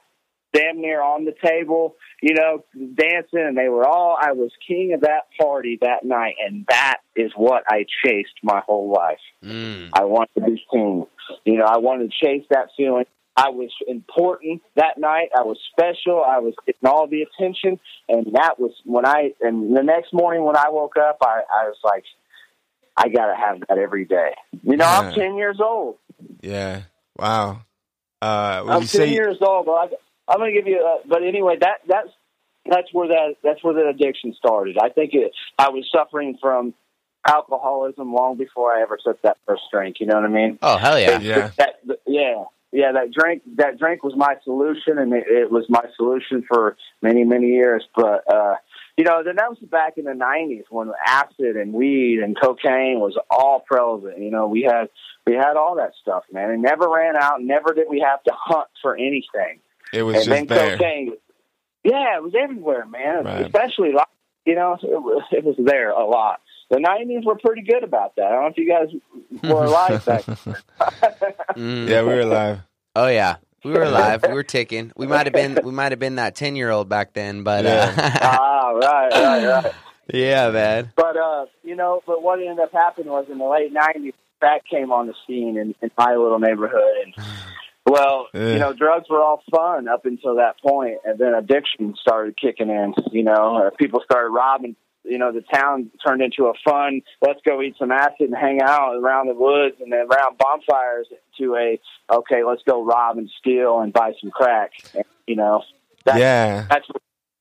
damn 0.53 0.81
near 0.81 1.03
on 1.03 1.25
the 1.25 1.35
table, 1.45 1.97
you 2.23 2.35
know, 2.35 2.65
dancing, 2.75 3.41
and 3.41 3.57
they 3.57 3.69
were 3.69 3.87
all. 3.87 4.17
I 4.21 4.33
was 4.33 4.51
king 4.67 4.93
of 4.95 5.03
that 5.03 5.29
party 5.39 5.79
that 5.83 6.05
night, 6.05 6.37
and 6.45 6.67
that 6.69 6.99
is 7.15 7.33
what 7.37 7.65
I 7.69 7.87
chased 8.05 8.35
my 8.43 8.61
whole 8.67 8.93
life. 8.93 9.19
Mm. 9.45 9.91
I 9.93 10.05
wanted 10.05 10.35
to 10.37 10.41
be 10.43 10.63
king. 10.71 11.07
You 11.45 11.59
know, 11.59 11.65
I 11.65 11.79
wanted 11.79 12.11
to 12.11 12.27
chase 12.27 12.45
that 12.51 12.69
feeling. 12.77 13.07
I 13.37 13.51
was 13.51 13.71
important 13.87 14.63
that 14.77 14.99
night. 14.99 15.29
I 15.37 15.43
was 15.43 15.59
special. 15.73 16.23
I 16.23 16.39
was 16.39 16.55
getting 16.67 16.89
all 16.89 17.07
the 17.07 17.23
attention, 17.23 17.79
and 18.09 18.35
that 18.35 18.59
was 18.59 18.73
when 18.85 19.07
I. 19.07 19.33
And 19.41 19.77
the 19.77 19.83
next 19.83 20.13
morning 20.13 20.45
when 20.45 20.57
I 20.57 20.69
woke 20.69 20.97
up, 20.97 21.19
I, 21.23 21.41
I 21.49 21.69
was 21.69 21.79
like, 21.85 22.05
I 22.97 23.09
got 23.09 23.27
to 23.27 23.37
have 23.37 23.61
that 23.69 23.79
every 23.79 24.05
day. 24.05 24.33
You 24.63 24.77
know, 24.77 24.85
I'm 24.85 25.15
ten 25.15 25.37
years 25.37 25.59
old. 25.61 25.97
Yeah. 26.43 26.83
Wow. 27.17 27.63
Uh, 28.21 28.65
I'm 28.69 28.81
ten 28.81 28.89
say 28.89 29.09
years 29.11 29.39
old, 29.41 29.67
but 29.67 29.73
I, 29.73 29.89
I'm 30.29 30.39
going 30.39 30.53
to 30.55 30.61
give 30.61 30.69
you. 30.69 30.85
Uh, 30.85 31.03
but 31.09 31.23
anyway, 31.23 31.57
that 31.61 31.81
that's 31.89 32.11
that's 32.69 32.93
where 32.93 33.09
that 33.09 33.37
that's 33.43 33.63
where 33.65 33.75
the 33.75 33.89
addiction 33.89 34.35
started. 34.35 34.77
I 34.77 34.91
think 34.91 35.15
it. 35.15 35.33
I 35.59 35.71
was 35.71 35.89
suffering 35.91 36.37
from 36.41 36.75
alcoholism 37.27 38.13
long 38.15 38.37
before 38.37 38.73
I 38.73 38.83
ever 38.83 38.99
took 39.03 39.21
that 39.23 39.39
first 39.47 39.63
drink. 39.73 39.97
You 40.01 40.07
know 40.07 40.17
what 40.17 40.25
I 40.25 40.29
mean? 40.29 40.59
Oh 40.63 40.77
hell 40.77 40.99
yeah. 40.99 41.21
Yeah. 41.21 41.51
That, 41.59 41.81
yeah, 42.07 42.45
yeah. 42.73 42.93
That 42.93 43.13
drink, 43.13 43.43
that 43.57 43.79
drink 43.79 44.03
was 44.03 44.15
my 44.17 44.37
solution, 44.45 44.99
and 44.99 45.13
it, 45.13 45.25
it 45.27 45.51
was 45.51 45.67
my 45.69 45.85
solution 45.97 46.45
for 46.47 46.77
many, 47.03 47.25
many 47.25 47.49
years. 47.49 47.87
But 47.95 48.33
uh, 48.33 48.55
you 48.97 49.05
know, 49.05 49.23
then 49.25 49.37
that 49.37 49.49
was 49.49 49.59
back 49.59 49.97
in 49.97 50.05
the 50.05 50.13
'90s 50.13 50.65
when 50.71 50.91
acid 51.07 51.57
and 51.57 51.73
weed 51.73 52.21
and 52.23 52.39
cocaine 52.41 53.01
was 53.01 53.19
all 53.31 53.65
prevalent. 53.67 54.19
You 54.19 54.31
know, 54.31 54.47
we 54.47 54.63
had 54.63 54.89
we 55.27 55.35
had 55.35 55.57
all 55.57 55.77
that 55.77 55.93
stuff, 56.01 56.25
man. 56.33 56.51
It 56.51 56.59
never 56.59 56.89
ran 56.89 57.15
out. 57.17 57.43
Never 57.43 57.73
did 57.75 57.87
we 57.89 58.05
have 58.07 58.23
to 58.25 58.33
hunt 58.35 58.69
for 58.83 58.95
anything. 58.95 59.61
It 59.93 60.03
was 60.03 60.17
and 60.17 60.25
just 60.25 60.31
then 60.31 60.47
there. 60.47 60.77
cocaine, 60.77 61.13
yeah, 61.85 62.17
it 62.17 62.23
was 62.23 62.33
everywhere, 62.41 62.87
man. 62.87 63.25
Right. 63.25 63.47
Especially, 63.47 63.93
like, 63.93 64.07
you 64.45 64.55
know, 64.55 64.75
it 64.75 65.03
was, 65.03 65.23
it 65.33 65.45
was 65.45 65.57
there 65.59 65.91
a 65.91 66.05
lot. 66.05 66.41
The 66.71 66.77
'90s 66.77 67.25
were 67.25 67.37
pretty 67.37 67.63
good 67.63 67.83
about 67.85 68.15
that. 68.17 68.27
I 68.27 68.31
don't 68.31 68.43
know 68.43 68.47
if 68.49 68.57
you 68.57 68.69
guys 68.69 68.89
were 69.43 69.65
alive 69.65 70.05
back. 70.05 70.25
then. 70.25 70.57
Mm. 71.57 71.89
Yeah, 71.89 72.03
we 72.03 72.09
were 72.15 72.21
alive. 72.21 72.61
Oh 72.95 73.09
yeah, 73.09 73.37
we 73.65 73.73
were 73.73 73.83
alive. 73.83 74.23
We 74.27 74.33
were 74.35 74.45
ticking. 74.45 74.93
We 74.97 75.07
might 75.09 75.27
have 75.27 75.33
been. 75.33 75.59
We 75.65 75.73
might 75.73 75.91
have 75.93 75.99
been 75.99 76.17
that 76.17 76.35
ten 76.37 76.55
year 76.57 76.71
old 76.71 76.89
back 76.89 77.13
then. 77.13 77.43
But 77.43 77.67
uh, 77.67 77.93
ah, 77.97 78.71
right, 78.71 79.11
right, 79.13 79.47
right. 79.65 79.73
yeah, 80.15 80.51
man. 80.51 80.93
But 80.95 81.17
uh, 81.17 81.47
you 81.65 81.75
know, 81.75 82.03
but 82.07 82.23
what 82.23 82.39
ended 82.41 82.61
up 82.61 82.73
happening 82.73 83.09
was 83.11 83.27
in 83.31 83.39
the 83.39 83.45
late 83.45 83.75
'90s, 83.75 84.13
crack 84.39 84.63
came 84.71 84.93
on 84.93 85.09
the 85.09 85.15
scene 85.27 85.57
in, 85.59 85.75
in 85.83 85.91
my 85.99 86.15
little 86.15 86.39
neighborhood, 86.39 86.83
and 87.05 87.15
well, 87.87 88.29
Yeah. 88.33 88.53
you 88.53 88.59
know, 88.61 88.73
drugs 88.73 89.07
were 89.11 89.21
all 89.21 89.43
fun 89.51 89.89
up 89.89 90.07
until 90.07 90.37
that 90.37 90.61
point, 90.61 90.99
and 91.05 91.19
then 91.19 91.35
addiction 91.35 91.95
started 92.01 92.37
kicking 92.41 92.69
in. 92.71 92.95
You 93.11 93.25
know, 93.25 93.57
uh, 93.67 93.71
people 93.77 94.01
started 94.05 94.29
robbing. 94.31 94.77
You 95.05 95.19
know, 95.19 95.33
the 95.33 95.43
town 95.43 95.91
turned 96.07 96.23
into 96.23 96.47
a 96.47 96.53
fun. 96.65 97.03
Let's 97.23 97.41
go 97.47 97.63
eat 97.63 97.77
some 97.79 97.91
acid 97.91 98.29
and 98.29 98.37
hang 98.37 98.61
out 98.63 98.97
around 98.97 99.29
the 99.29 99.35
woods 99.35 99.77
and 99.81 99.93
then 99.93 100.07
around 100.11 100.39
bonfires. 100.39 101.07
To 101.39 101.57
a 101.57 101.81
okay, 102.13 102.45
let's 102.45 102.63
go 102.67 102.85
rob 102.85 103.17
and 103.17 103.31
steal 103.39 103.81
and 103.81 103.93
buy 103.93 104.13
some 104.21 104.31
crack. 104.31 104.73
And, 104.95 105.05
you 105.27 105.37
know, 105.37 105.63
that, 106.05 106.19
yeah. 106.19 106.67
that's 106.69 106.87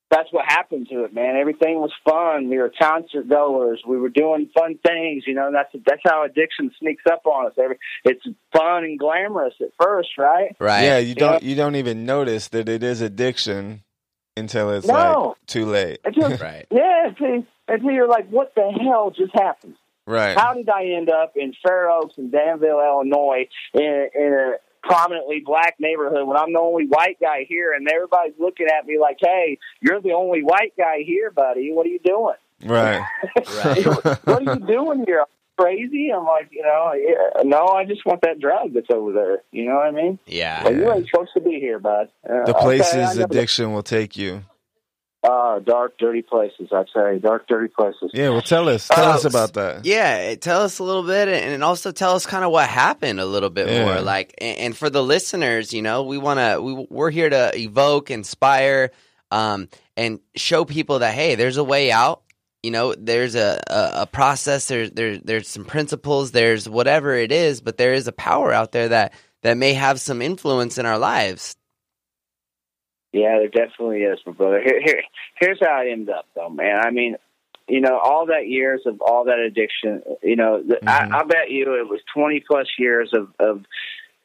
that's 0.10 0.32
what 0.32 0.46
happened 0.48 0.88
to 0.89 1.04
it, 1.04 1.13
man. 1.13 1.36
Everything 1.36 1.80
was 1.80 1.92
fun. 2.04 2.50
We 2.50 2.58
were 2.58 2.72
concert 2.82 3.30
goers. 3.30 3.82
We 3.88 3.98
were 3.98 4.10
doing 4.10 4.50
fun 4.58 4.80
things. 4.86 5.24
You 5.28 5.36
know, 5.36 5.51
that's 5.51 5.72
that's 5.86 6.01
how 6.04 6.24
addiction 6.24 6.72
sneaks 6.80 7.04
up 7.10 7.25
on 7.25 7.48
us. 7.48 7.54
Every 7.62 7.78
it's 8.04 8.24
fun 8.51 8.84
and 8.84 8.98
glamorous 8.98 9.54
at 9.62 9.70
first, 9.80 10.10
right? 10.18 10.56
Right. 10.60 10.84
Yeah, 10.84 10.98
you 10.98 11.16
don't 11.16 11.44
you 11.44 11.56
don't 11.56 11.75
even 11.75 12.06
notice 12.06 12.48
that 12.50 12.68
it 12.70 12.84
is 12.84 13.01
addiction 13.01 13.84
until 14.39 14.72
it's 14.72 14.88
No. 14.88 15.36
like 15.38 15.46
too 15.48 15.65
late. 15.65 16.00
Until, 16.03 16.29
Right. 16.38 16.65
yeah, 16.72 17.08
until, 17.08 17.46
until 17.67 17.91
you're 17.91 18.08
like, 18.08 18.27
what 18.29 18.55
the 18.55 18.72
hell 18.84 19.12
just 19.12 19.34
happened? 19.34 19.75
Right. 20.08 20.36
How 20.36 20.55
did 20.55 20.67
I 20.69 20.86
end 20.98 21.10
up 21.12 21.34
in 21.36 21.53
Fair 21.62 21.91
Oaks 21.91 22.15
and 22.17 22.31
Danville, 22.31 22.79
Illinois, 22.81 23.48
in, 23.75 24.10
in 24.15 24.34
a 24.34 24.53
prominently 24.81 25.43
black 25.46 25.75
neighborhood 25.79 26.25
when 26.25 26.36
I'm 26.36 26.53
the 26.53 26.60
only 26.60 26.86
white 26.88 27.17
guy 27.22 27.46
here, 27.48 27.74
and 27.74 27.88
everybody's 27.88 28.34
looking 28.39 28.65
at 28.67 28.88
me 28.88 28.98
like, 29.00 29.17
"Hey, 29.22 29.60
you're 29.81 30.01
the 30.01 30.13
only 30.13 30.41
white 30.41 30.74
guy 30.77 31.03
here, 31.05 31.29
buddy. 31.29 31.72
What 31.72 31.86
are 31.86 31.89
you 31.89 32.00
doing?" 32.00 32.36
Right. 32.65 33.05
Right. 33.63 33.86
what 34.25 34.27
are 34.27 34.41
you 34.41 34.65
doing 34.65 35.03
here? 35.05 35.25
Crazy? 35.60 36.10
I'm 36.16 36.24
like, 36.25 36.50
you 36.51 36.62
know, 36.62 36.94
yeah, 36.96 37.44
no, 37.44 37.68
I 37.68 37.84
just 37.86 38.06
want 38.06 38.22
that 38.22 38.39
drug 38.39 38.74
that's 38.74 38.88
over 38.89 39.12
there. 39.12 39.44
You 39.51 39.66
know 39.66 39.75
what 39.75 39.88
I 39.88 39.92
mean? 39.92 40.20
Yeah. 40.25 40.63
Well, 40.63 40.74
you 40.75 40.92
ain't 40.94 41.08
supposed 41.10 41.32
to 41.34 41.42
be 41.42 41.60
here, 41.60 41.80
bud. 41.80 42.10
Uh, 42.24 42.46
The 42.46 42.56
okay, 42.56 42.62
places 42.62 42.96
I 42.96 43.13
know. 43.16 43.25
addiction 43.25 43.74
will 43.74 43.84
take 43.84 44.16
you. 44.16 44.44
Uh, 45.22 45.60
dark, 45.60 45.98
dirty 45.98 46.22
places. 46.22 46.70
I'd 46.72 46.86
say 46.96 47.20
dark, 47.20 47.46
dirty 47.50 47.68
places. 47.68 48.12
Yeah, 48.13 48.30
well 48.30 48.42
tell 48.42 48.70
us. 48.70 48.88
Tell 48.88 49.04
Uh, 49.12 49.16
us 49.16 49.25
about 49.25 49.51
that. 49.56 49.86
Yeah, 49.86 50.36
tell 50.36 50.62
us 50.62 50.80
a 50.80 50.84
little 50.86 51.04
bit, 51.04 51.28
and 51.28 51.62
also 51.62 51.92
tell 51.92 52.16
us 52.16 52.25
kind 52.25 52.46
of 52.46 52.51
what 52.51 52.70
happened 52.70 53.20
a 53.20 53.25
little 53.25 53.50
bit 53.50 53.68
Yeah. 53.68 53.84
more. 53.84 54.00
Like, 54.01 54.34
and 54.39 54.58
and 54.60 54.78
for 54.78 54.89
the 54.89 55.04
listeners, 55.04 55.74
you 55.74 55.82
know, 55.82 56.04
we 56.04 56.18
want 56.18 56.39
to 56.39 56.62
we 56.62 56.88
we're 56.89 57.10
here 57.12 57.30
to 57.30 57.51
evoke, 57.54 58.10
inspire, 58.12 58.92
um, 59.30 59.68
and 59.98 60.22
show 60.38 60.63
people 60.63 61.00
that 61.00 61.13
hey, 61.13 61.36
there's 61.36 61.58
a 61.58 61.66
way 61.66 61.92
out. 61.92 62.22
You 62.63 62.72
know, 62.72 62.94
there's 62.94 63.36
a, 63.36 63.62
a, 63.68 64.01
a 64.01 64.06
process. 64.06 64.68
There's 64.68 64.92
there, 64.92 65.18
there's 65.18 65.48
some 65.48 65.63
principles. 65.66 66.32
There's 66.32 66.68
whatever 66.68 67.13
it 67.16 67.32
is, 67.32 67.62
but 67.62 67.78
there 67.78 67.94
is 67.94 68.08
a 68.08 68.12
power 68.12 68.51
out 68.51 68.72
there 68.74 68.89
that 68.89 69.13
that 69.44 69.56
may 69.56 69.74
have 69.74 70.01
some 70.01 70.22
influence 70.22 70.78
in 70.78 70.86
our 70.86 70.98
lives. 70.98 71.56
Yeah, 73.13 73.39
there 73.39 73.48
definitely 73.48 74.01
is, 74.01 74.20
my 74.25 74.34
brother. 74.34 74.62
Here, 74.62 74.82
here, 74.84 75.01
here's 75.39 75.60
how 75.62 75.82
it 75.82 75.89
ended 75.92 76.10
up, 76.10 76.25
though, 76.36 76.50
man. 76.50 76.80
I 76.84 76.92
mean, 76.92 77.16
you 77.68 77.82
know, 77.82 77.98
all 77.98 78.28
that 78.28 78.48
years 78.48 78.82
of 78.86 79.01
all 79.01 79.24
that 79.25 79.39
addiction. 79.39 80.04
You 80.22 80.36
know, 80.36 80.62
Mhm. 80.63 80.88
I, 80.88 81.22
I 81.22 81.24
bet 81.24 81.50
you 81.50 81.75
it 81.75 81.88
was 81.88 82.01
twenty 82.14 82.44
plus 82.46 82.68
years 82.77 83.12
of, 83.14 83.29
of, 83.40 83.64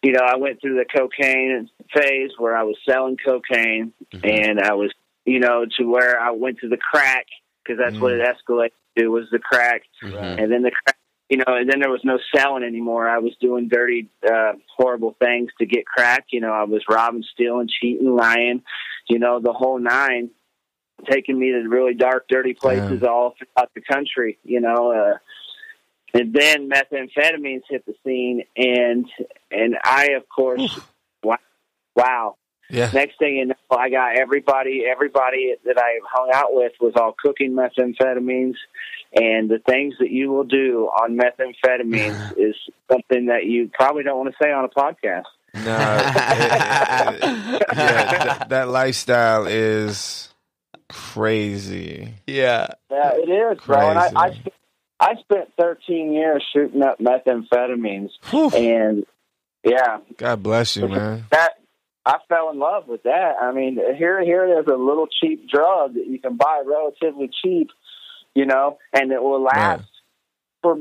you 0.03 0.13
know, 0.13 0.21
I 0.23 0.37
went 0.37 0.61
through 0.61 0.75
the 0.75 0.85
cocaine 0.85 1.71
phase 1.95 2.33
where 2.37 2.57
I 2.57 2.65
was 2.65 2.77
selling 2.89 3.17
cocaine, 3.17 3.93
and 4.25 4.61
I 4.61 4.75
was, 4.75 4.93
you 5.25 5.39
know, 5.39 5.65
to 5.79 5.85
where 5.85 6.21
I 6.21 6.33
went 6.33 6.59
to 6.59 6.69
the 6.69 6.77
crack 6.77 7.27
because 7.65 7.79
that's 7.79 7.99
what 7.99 8.13
it 8.13 8.21
escalated 8.21 8.71
to 8.99 9.09
was 9.09 9.29
the 9.31 9.39
crack, 9.39 9.83
Mhm. 10.03 10.43
and 10.43 10.53
then 10.53 10.63
the 10.63 10.71
crack. 10.71 10.97
You 11.31 11.39
know, 11.39 11.55
and 11.57 11.69
then 11.71 11.81
there 11.81 11.91
was 11.91 12.05
no 12.05 12.19
selling 12.37 12.63
anymore. 12.63 13.09
I 13.09 13.19
was 13.19 13.35
doing 13.41 13.69
dirty, 13.69 14.11
uh, 14.31 14.53
horrible 14.77 15.17
things 15.19 15.51
to 15.59 15.65
get 15.65 15.87
crack. 15.87 16.27
You 16.31 16.41
know, 16.41 16.53
I 16.53 16.65
was 16.65 16.83
robbing, 16.89 17.25
stealing, 17.33 17.67
cheating, 17.81 18.15
lying. 18.15 18.63
You 19.09 19.19
know, 19.19 19.41
the 19.41 19.55
whole 19.55 19.79
nine, 19.79 20.31
taking 21.11 21.39
me 21.39 21.51
to 21.53 21.67
really 21.67 21.95
dark, 21.95 22.29
dirty 22.29 22.53
places 22.53 23.03
all 23.03 23.35
throughout 23.39 23.73
the 23.75 23.81
country. 23.81 24.39
You 24.45 24.61
know, 24.61 24.93
uh, 24.93 25.19
and 26.13 26.33
then 26.33 26.69
methamphetamines 26.69 27.63
hit 27.71 27.87
the 27.87 27.95
scene, 28.05 28.45
and 28.55 29.11
and 29.51 29.77
I, 29.83 30.11
of 30.11 30.29
course, 30.29 30.79
wow, 31.23 31.39
wow. 31.97 32.37
Yeah. 32.71 32.91
Next 32.95 33.19
thing 33.19 33.37
you 33.37 33.47
know, 33.47 33.55
I 33.71 33.91
got 33.91 34.19
everybody. 34.19 34.85
Everybody 34.91 35.55
that 35.65 35.77
I 35.79 36.01
hung 36.11 36.31
out 36.33 36.49
with 36.55 36.73
was 36.81 36.95
all 36.97 37.15
cooking 37.23 37.53
methamphetamines, 37.53 38.55
and 39.15 39.49
the 39.51 39.59
things 39.69 39.95
that 40.01 40.11
you 40.11 40.31
will 40.31 40.45
do 40.45 40.87
on 40.87 41.17
methamphetamines 41.19 42.33
is 42.39 42.55
something 42.91 43.27
that 43.27 43.45
you 43.45 43.71
probably 43.73 44.03
don't 44.03 44.19
want 44.19 44.31
to 44.31 44.37
say 44.43 44.51
on 44.51 44.65
a 44.65 44.69
podcast. 44.69 45.25
No. 45.55 45.97
it- 46.01 47.23
it- 47.23 47.61
it- 47.61 47.67
yeah, 47.77 48.25
that, 48.25 48.49
that 48.49 48.69
lifestyle 48.69 49.47
is 49.47 50.33
crazy. 50.89 52.15
Yeah. 52.27 52.69
Yeah, 52.91 53.11
it 53.15 53.29
is, 53.29 53.59
bro. 53.65 53.91
And 53.91 53.99
I, 53.99 54.07
I, 54.17 54.29
Crazy. 54.31 54.41
sp- 54.51 54.59
I 55.01 55.15
spent 55.21 55.49
13 55.61 56.13
years 56.13 56.43
shooting 56.53 56.83
up 56.83 56.99
methamphetamines, 56.99 58.11
Whew. 58.31 58.51
and 58.51 59.05
yeah, 59.65 59.99
God 60.17 60.43
bless 60.43 60.77
you, 60.77 60.89
man. 60.89 61.25
that 61.31 61.53
I 62.07 62.19
fell 62.29 62.51
in 62.51 62.59
love 62.59 62.87
with 62.87 63.05
that. 63.05 63.37
I 63.41 63.53
mean, 63.53 63.77
here, 63.97 64.23
here, 64.23 64.47
there's 64.47 64.67
a 64.67 64.77
little 64.79 65.07
cheap 65.07 65.49
drug 65.49 65.95
that 65.95 66.07
you 66.07 66.19
can 66.19 66.37
buy 66.37 66.63
relatively 66.67 67.31
cheap, 67.43 67.71
you 68.35 68.45
know, 68.47 68.79
and 68.93 69.11
it 69.13 69.23
will 69.23 69.43
last 69.43 69.81
Right. 69.81 69.87
for 70.63 70.79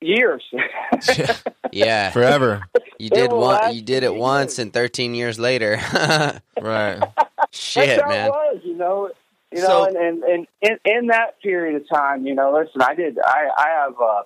years. 0.00 0.42
Yeah. 1.72 2.10
Forever. 2.10 2.64
You 2.98 3.06
It 3.06 3.14
did 3.14 3.32
one. 3.32 3.74
You 3.74 3.80
did 3.80 4.02
it 4.02 4.10
years. 4.10 4.20
once, 4.20 4.58
and 4.58 4.72
13 4.72 5.14
years 5.14 5.38
later. 5.38 5.80
Right. 6.60 7.02
Shit, 7.50 7.86
That's 7.88 8.02
how 8.02 8.08
man. 8.08 8.26
it 8.26 8.30
was, 8.30 8.60
you 8.64 8.76
know. 8.76 9.10
You 9.50 9.58
So- 9.58 9.68
know, 9.68 9.84
and, 9.86 9.96
and, 9.96 10.22
and 10.22 10.46
in, 10.60 10.78
in 10.84 11.06
that 11.08 11.40
period 11.42 11.80
of 11.80 11.88
time, 11.88 12.26
you 12.26 12.34
know, 12.34 12.52
listen, 12.52 12.82
I 12.82 12.94
did, 12.94 13.18
I, 13.24 13.48
I 13.56 13.68
have, 13.70 13.94
uh, 14.00 14.22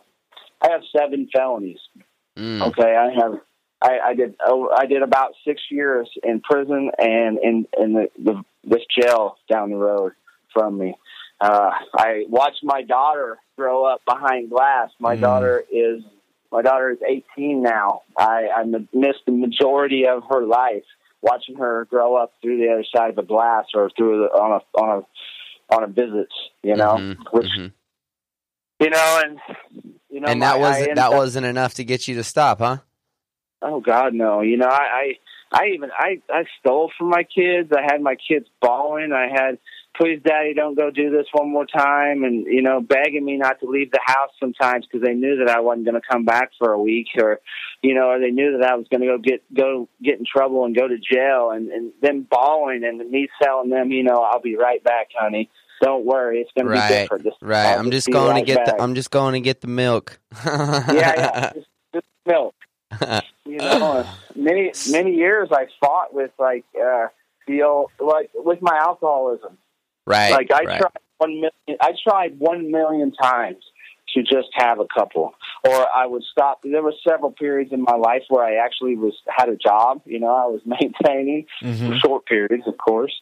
I 0.63 0.71
have 0.73 0.83
seven 0.97 1.29
felonies. 1.33 1.79
Mm. 2.37 2.67
Okay, 2.69 2.95
I 2.97 3.11
have. 3.23 3.41
I, 3.83 3.99
I 4.09 4.15
did. 4.15 4.35
Oh, 4.45 4.71
I 4.75 4.87
did 4.87 5.03
about 5.03 5.33
six 5.47 5.61
years 5.71 6.09
in 6.23 6.41
prison 6.41 6.91
and 6.99 7.39
in 7.39 7.67
in 7.79 7.93
the, 7.93 8.09
the 8.23 8.43
this 8.65 8.83
jail 9.01 9.37
down 9.51 9.71
the 9.71 9.77
road 9.77 10.13
from 10.53 10.79
me. 10.79 10.95
Uh, 11.41 11.71
I 11.95 12.25
watched 12.29 12.61
my 12.63 12.83
daughter 12.83 13.39
grow 13.57 13.85
up 13.85 14.01
behind 14.07 14.49
glass. 14.51 14.91
My 14.99 15.17
Mm. 15.17 15.21
daughter 15.21 15.65
is 15.71 16.03
my 16.51 16.63
daughter 16.63 16.91
is 16.93 16.99
18 17.37 17.63
now. 17.63 18.03
I, 18.19 18.49
I 18.57 18.65
missed 18.65 19.21
the 19.27 19.33
majority 19.33 20.07
of 20.07 20.23
her 20.31 20.43
life 20.47 20.85
watching 21.21 21.57
her 21.57 21.85
grow 21.91 22.15
up 22.17 22.33
through 22.41 22.59
the 22.59 22.73
other 22.73 22.85
side 22.95 23.11
of 23.11 23.19
a 23.19 23.23
glass 23.27 23.67
or 23.75 23.91
through 23.97 24.21
the, 24.21 24.39
on 24.39 24.61
a 24.63 24.81
on 24.81 24.99
a 25.71 25.75
on 25.77 25.85
a 25.85 25.87
visit. 25.89 26.29
You 26.63 26.77
know, 26.77 26.97
Mhm, 26.99 27.17
which 27.33 27.47
mhm. 27.59 27.73
you 28.81 28.91
know, 28.91 29.21
and 29.23 29.39
you 30.09 30.21
know, 30.21 30.29
and 30.29 30.41
that 30.43 30.59
was 30.59 30.79
that 30.79 30.99
up- 30.99 31.13
wasn't 31.13 31.45
enough 31.47 31.75
to 31.75 31.85
get 31.85 32.09
you 32.09 32.15
to 32.17 32.25
stop, 32.25 32.59
huh? 32.61 32.79
Oh 33.63 33.81
God, 33.81 34.13
no! 34.15 34.43
You 34.43 34.59
know, 34.59 34.69
I, 34.69 35.15
I, 35.53 35.59
I 35.61 35.67
even 35.75 35.91
I, 35.97 36.21
I 36.31 36.45
stole 36.61 36.91
from 36.99 37.09
my 37.09 37.23
kids. 37.23 37.73
I 37.73 37.83
had 37.83 38.03
my 38.03 38.17
kids 38.17 38.47
bawling. 38.61 39.13
I 39.13 39.29
had, 39.33 39.59
please, 39.97 40.21
Daddy, 40.23 40.53
don't 40.53 40.75
go 40.77 40.91
do 40.91 41.11
this 41.11 41.27
one 41.33 41.51
more 41.51 41.65
time, 41.65 42.23
and 42.25 42.45
you 42.47 42.61
know, 42.61 42.81
begging 42.81 43.25
me 43.25 43.39
not 43.39 43.59
to 43.61 43.67
leave 43.67 43.91
the 43.91 44.01
house 44.05 44.31
sometimes 44.39 44.85
because 44.87 45.05
they 45.05 45.15
knew 45.15 45.39
that 45.39 45.49
I 45.49 45.61
wasn't 45.61 45.87
going 45.87 46.01
to 46.01 46.07
come 46.07 46.25
back 46.27 46.51
for 46.59 46.73
a 46.73 46.81
week, 46.81 47.07
or, 47.17 47.41
you 47.83 47.95
know, 47.95 48.11
or 48.11 48.21
they 48.21 48.31
knew 48.31 48.59
that 48.59 48.71
I 48.71 48.75
was 48.75 48.87
going 48.91 49.01
to 49.01 49.07
go 49.07 49.19
get 49.19 49.43
go 49.55 49.89
get 50.03 50.19
in 50.19 50.27
trouble 50.31 50.65
and 50.67 50.77
go 50.77 50.87
to 50.87 50.99
jail, 50.99 51.51
and 51.51 51.71
and 51.71 51.93
them 52.03 52.27
bawling 52.31 52.85
and 52.85 52.99
me 53.11 53.29
telling 53.43 53.71
them, 53.71 53.91
you 53.91 54.03
know, 54.03 54.21
I'll 54.23 54.41
be 54.43 54.57
right 54.57 54.85
back, 54.85 55.09
honey. 55.19 55.49
Don't 55.83 56.05
worry, 56.05 56.41
it's 56.41 56.51
going 56.57 56.67
to 56.67 56.73
Right, 56.73 56.89
be 56.89 56.95
different. 57.01 57.25
This- 57.25 57.35
Right. 57.43 57.67
I'll 57.67 57.79
I'm 57.79 57.91
just 57.91 58.11
going 58.11 58.35
right 58.35 58.41
to 58.41 58.47
get 58.47 58.65
back. 58.65 58.77
the. 58.79 58.83
I'm 58.83 58.95
just 58.95 59.11
going 59.11 59.35
to 59.35 59.41
get 59.41 59.61
the 59.61 59.67
milk. 59.69 60.19
yeah, 60.47 60.85
yeah, 60.93 61.53
just, 61.55 61.67
just 61.95 62.07
milk. 62.27 62.55
you 63.45 63.57
know, 63.59 64.07
many 64.35 64.73
many 64.91 65.15
years 65.15 65.49
I 65.53 65.67
fought 65.81 66.15
with 66.15 66.31
like 66.39 66.65
uh 66.81 67.09
the 67.47 67.63
old 67.63 67.91
like 68.01 68.31
with 68.35 68.61
my 68.63 68.77
alcoholism. 68.77 69.59
right. 70.07 70.31
like 70.33 70.51
I 70.53 70.65
right. 70.65 70.81
tried 70.81 70.93
one 71.19 71.35
million. 71.35 71.79
I 71.81 71.93
tried 72.03 72.39
one 72.39 72.71
million 72.71 73.13
times 73.13 73.63
to 74.15 74.23
just 74.23 74.49
have 74.55 74.79
a 74.79 74.87
couple, 74.97 75.35
or 75.65 75.87
I 75.95 76.07
would 76.07 76.23
stop. 76.31 76.61
There 76.63 76.83
were 76.83 76.95
several 77.07 77.33
periods 77.33 77.73
in 77.73 77.83
my 77.83 77.97
life 77.97 78.23
where 78.29 78.45
I 78.45 78.65
actually 78.65 78.97
was 78.97 79.15
had 79.29 79.49
a 79.49 79.57
job. 79.57 80.03
You 80.07 80.21
know, 80.21 80.35
I 80.35 80.47
was 80.47 80.61
maintaining 80.67 81.47
Mhm. 81.63 81.89
for 81.89 81.99
short 81.99 82.27
periods, 82.27 82.67
of 82.67 82.79
course. 82.79 83.15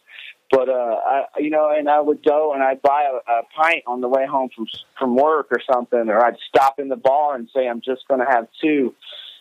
But 0.50 0.68
uh, 0.68 0.72
I, 1.06 1.24
you 1.38 1.50
know, 1.50 1.70
and 1.70 1.88
I 1.88 2.00
would 2.00 2.22
go 2.22 2.52
and 2.52 2.62
I'd 2.62 2.82
buy 2.82 3.08
a, 3.10 3.32
a 3.32 3.42
pint 3.56 3.82
on 3.86 4.02
the 4.02 4.08
way 4.08 4.26
home 4.26 4.50
from 4.54 4.66
from 4.98 5.16
work 5.16 5.48
or 5.50 5.60
something, 5.72 6.08
or 6.10 6.24
I'd 6.24 6.36
stop 6.48 6.78
in 6.78 6.88
the 6.88 6.96
bar 6.96 7.34
and 7.34 7.48
say 7.54 7.66
I'm 7.66 7.80
just 7.80 8.06
going 8.06 8.20
to 8.20 8.26
have 8.26 8.46
two. 8.60 8.94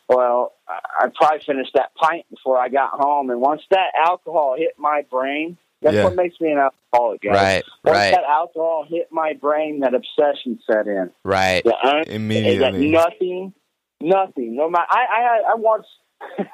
Well, 0.09 0.53
I- 0.67 1.07
probably 1.15 1.39
finished 1.45 1.71
that 1.75 1.93
pint 1.95 2.25
before 2.29 2.57
I 2.59 2.69
got 2.69 2.91
home, 2.91 3.29
and 3.29 3.39
once 3.41 3.61
that 3.71 3.91
alcohol 3.97 4.55
hit 4.57 4.73
my 4.77 5.03
brain, 5.09 5.57
that's 5.81 5.95
Yeah. 5.95 6.03
what 6.05 6.15
makes 6.15 6.39
me 6.41 6.51
an 6.51 6.57
alcoholic. 6.59 7.21
Guys. 7.21 7.33
Right, 7.33 7.63
Once 7.85 7.97
right, 7.97 8.11
that 8.11 8.23
alcohol 8.23 8.85
hit 8.87 9.11
my 9.11 9.33
brain, 9.33 9.79
that 9.81 9.93
obsession 9.93 10.59
set 10.69 10.87
in. 10.87 11.11
right. 11.23 11.65
Un- 11.65 12.03
that 12.03 12.07
Immediately. 12.09 12.89
nothing, 12.91 13.53
nothing. 14.01 14.55
No 14.55 14.69
matter. 14.69 14.87
I 14.89 15.05
I 15.05 15.51
I 15.51 15.55
once 15.55 15.85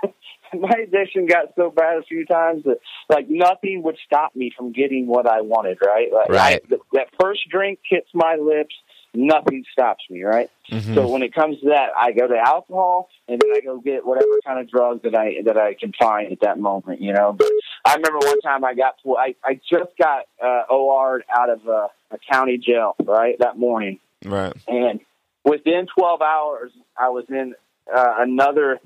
my 0.54 0.76
addiction 0.84 1.26
got 1.28 1.54
so 1.56 1.70
bad 1.70 1.98
a 1.98 2.04
few 2.04 2.26
times 2.26 2.64
that 2.64 2.78
like 3.10 3.30
nothing 3.30 3.84
would 3.84 3.98
stop 4.06 4.36
me 4.36 4.52
from 4.56 4.72
getting 4.72 5.06
what 5.08 5.28
I 5.28 5.42
wanted. 5.42 5.78
Right. 5.86 6.12
Like, 6.12 6.30
Right. 6.30 6.62
I, 6.64 6.68
th- 6.68 6.82
that 6.94 7.08
first 7.20 7.48
drink 7.50 7.80
hits 7.88 8.10
my 8.14 8.36
lips. 8.36 8.76
Nothing 9.14 9.66
stops 9.72 10.04
me. 10.10 10.24
Right. 10.24 10.50
Mhm. 10.72 10.94
So 10.94 11.08
when 11.08 11.24
it 11.24 11.34
comes 11.34 11.60
to 11.62 11.70
that, 11.70 11.90
I 11.98 12.12
go 12.12 12.28
to 12.28 12.38
alcohol 12.38 13.10
and 13.28 13.42
then 13.42 13.52
I 13.56 13.62
go 13.62 13.80
get 13.80 14.06
whatever 14.06 14.40
kind 14.46 14.60
of 14.60 14.70
drug 14.70 15.02
that 15.04 15.16
I 15.16 15.42
that 15.46 15.58
I 15.58 15.74
can 15.74 15.94
find 16.00 16.32
at 16.32 16.42
that 16.42 16.60
moment. 16.60 17.02
You 17.02 17.14
know. 17.14 17.34
But 17.34 17.50
I 17.86 17.96
remember 17.96 18.20
one 18.20 18.40
time 18.42 18.64
I 18.64 18.76
got 18.76 18.96
I 19.18 19.36
I 19.44 19.60
just 19.70 19.98
got 19.98 20.26
uh, 20.44 20.64
OR'd 20.70 21.24
out 21.36 21.50
of 21.50 21.68
uh, 21.68 21.88
a 22.12 22.18
county 22.32 22.58
jail. 22.58 22.96
Right 23.04 23.38
that 23.40 23.58
morning 23.58 24.00
right. 24.26 24.54
and 24.68 25.00
within 25.44 25.88
12 25.96 26.22
hours, 26.22 26.72
I 26.98 27.10
was 27.10 27.26
in 27.30 27.56
uh, 27.94 28.16
another 28.20 28.80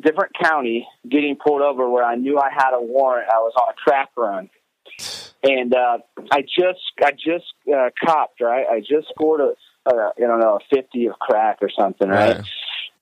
different 0.00 0.32
county 0.40 0.86
getting 1.08 1.36
pulled 1.36 1.62
over 1.62 1.88
where 1.88 2.04
I 2.04 2.14
knew 2.14 2.38
I 2.38 2.50
had 2.50 2.72
a 2.72 2.80
warrant. 2.80 3.28
I 3.30 3.38
was 3.38 3.52
on 3.60 3.68
a 3.70 3.76
track 3.82 4.10
run, 4.16 4.48
and 5.42 5.74
uh, 5.74 5.98
I 6.30 6.42
just 6.42 6.80
I 7.02 7.12
just 7.12 7.46
uh, 7.72 7.90
copped 8.04 8.40
right. 8.40 8.66
I 8.70 8.80
just 8.80 9.08
scored 9.14 9.40
a, 9.40 9.90
a 9.90 10.12
don't 10.18 10.40
know 10.40 10.58
a 10.60 10.74
50 10.76 11.06
of 11.06 11.18
crack 11.18 11.58
or 11.62 11.70
something 11.70 12.08
right, 12.08 12.36
Right. 12.36 12.44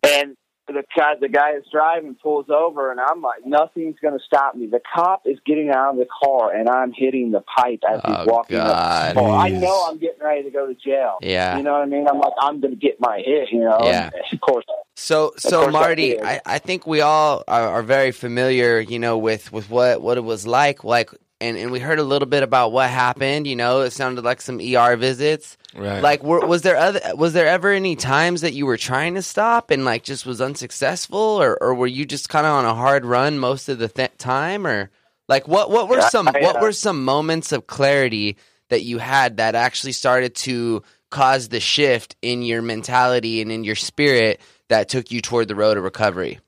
and. 0.04 0.36
The 0.68 0.82
guy, 0.98 1.12
the 1.20 1.28
guy 1.28 1.52
that's 1.52 1.70
driving 1.70 2.16
pulls 2.20 2.46
over, 2.50 2.90
and 2.90 2.98
I'm 2.98 3.22
like, 3.22 3.46
nothing's 3.46 3.94
going 4.02 4.18
to 4.18 4.24
stop 4.26 4.56
me. 4.56 4.66
The 4.66 4.80
cop 4.92 5.22
is 5.24 5.38
getting 5.46 5.70
out 5.70 5.92
of 5.92 5.96
the 5.98 6.08
car, 6.24 6.52
and 6.52 6.68
I'm 6.68 6.92
hitting 6.92 7.30
the 7.30 7.40
pipe 7.56 7.78
as 7.88 8.00
Oh, 8.02 8.16
he's 8.18 8.26
walking 8.26 8.56
up. 8.56 8.66
God. 8.66 9.14
car. 9.14 9.30
I 9.30 9.48
know 9.50 9.86
I'm 9.88 9.98
getting 9.98 10.20
ready 10.20 10.42
to 10.42 10.50
go 10.50 10.66
to 10.66 10.74
jail. 10.74 11.18
Yeah. 11.22 11.56
You 11.56 11.62
know 11.62 11.70
what 11.74 11.82
I 11.82 11.86
mean? 11.86 12.08
I'm 12.08 12.18
like, 12.18 12.32
I'm 12.40 12.60
going 12.60 12.72
to 12.74 12.80
get 12.80 12.96
my 12.98 13.22
hit, 13.24 13.50
you 13.52 13.60
know? 13.60 13.78
Yeah. 13.84 14.10
And 14.12 14.22
of 14.32 14.40
course. 14.40 14.64
So, 14.96 15.34
so 15.38 15.60
course 15.60 15.72
Marty. 15.72 16.20
I, 16.20 16.40
I 16.44 16.58
think 16.58 16.84
we 16.84 17.00
all 17.00 17.44
are, 17.46 17.68
are 17.68 17.82
very 17.84 18.10
familiar, 18.10 18.80
you 18.80 18.98
know, 18.98 19.18
with, 19.18 19.52
with 19.52 19.70
what, 19.70 20.02
what 20.02 20.16
it 20.18 20.24
was 20.24 20.48
like, 20.48 20.82
like, 20.82 21.10
and, 21.46 21.56
and 21.56 21.70
we 21.70 21.80
heard 21.80 21.98
a 21.98 22.04
little 22.04 22.28
bit 22.28 22.42
about 22.42 22.72
what 22.72 22.90
happened. 22.90 23.46
You 23.46 23.56
know, 23.56 23.80
it 23.80 23.92
sounded 23.92 24.24
like 24.24 24.40
some 24.40 24.60
ER 24.60 24.96
visits. 24.96 25.56
Right. 25.74 26.02
Like, 26.02 26.22
were, 26.22 26.46
was 26.46 26.62
there 26.62 26.76
other, 26.76 27.00
was 27.14 27.32
there 27.32 27.46
ever 27.46 27.70
any 27.70 27.96
times 27.96 28.40
that 28.40 28.52
you 28.52 28.66
were 28.66 28.76
trying 28.76 29.14
to 29.14 29.22
stop 29.22 29.70
and 29.70 29.84
like 29.84 30.02
just 30.02 30.26
was 30.26 30.40
unsuccessful, 30.40 31.18
or, 31.18 31.56
or 31.62 31.74
were 31.74 31.86
you 31.86 32.04
just 32.04 32.28
kind 32.28 32.46
of 32.46 32.52
on 32.52 32.64
a 32.64 32.74
hard 32.74 33.04
run 33.04 33.38
most 33.38 33.68
of 33.68 33.78
the 33.78 33.88
th- 33.88 34.18
time, 34.18 34.66
or 34.66 34.90
like 35.28 35.46
what, 35.48 35.70
what 35.70 35.88
were 35.88 35.96
Yeah, 35.96 36.08
some, 36.08 36.28
I, 36.28 36.40
what 36.40 36.56
uh, 36.56 36.60
were 36.60 36.72
some 36.72 37.04
moments 37.04 37.52
of 37.52 37.66
clarity 37.66 38.36
that 38.68 38.82
you 38.82 38.98
had 38.98 39.36
that 39.36 39.54
actually 39.54 39.92
started 39.92 40.34
to 40.34 40.82
cause 41.10 41.48
the 41.48 41.60
shift 41.60 42.16
in 42.20 42.42
your 42.42 42.62
mentality 42.62 43.40
and 43.40 43.52
in 43.52 43.64
your 43.64 43.76
spirit 43.76 44.40
that 44.68 44.88
took 44.88 45.10
you 45.10 45.20
toward 45.20 45.48
the 45.48 45.54
road 45.54 45.76
of 45.76 45.84
recovery? 45.84 46.40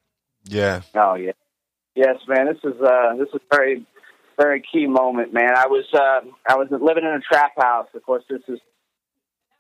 yeah. 0.45 0.81
Oh, 0.95 1.15
yeah. 1.15 1.33
Yes, 1.95 2.17
man. 2.29 2.47
This 2.47 2.59
is, 2.65 2.81
uh, 2.81 3.17
this 3.17 3.29
is 3.35 3.41
very, 3.51 3.85
very 4.39 4.63
key 4.73 4.87
moment, 4.87 5.33
man. 5.35 5.57
I 5.57 5.67
was, 5.67 5.85
uh, 5.93 6.21
I 6.49 6.57
was 6.57 6.69
living 6.71 7.05
in 7.05 7.11
a 7.11 7.21
trap 7.21 7.53
house. 7.59 7.89
Of 7.95 8.03
course, 8.05 8.25
this 8.31 8.43
is 8.49 8.61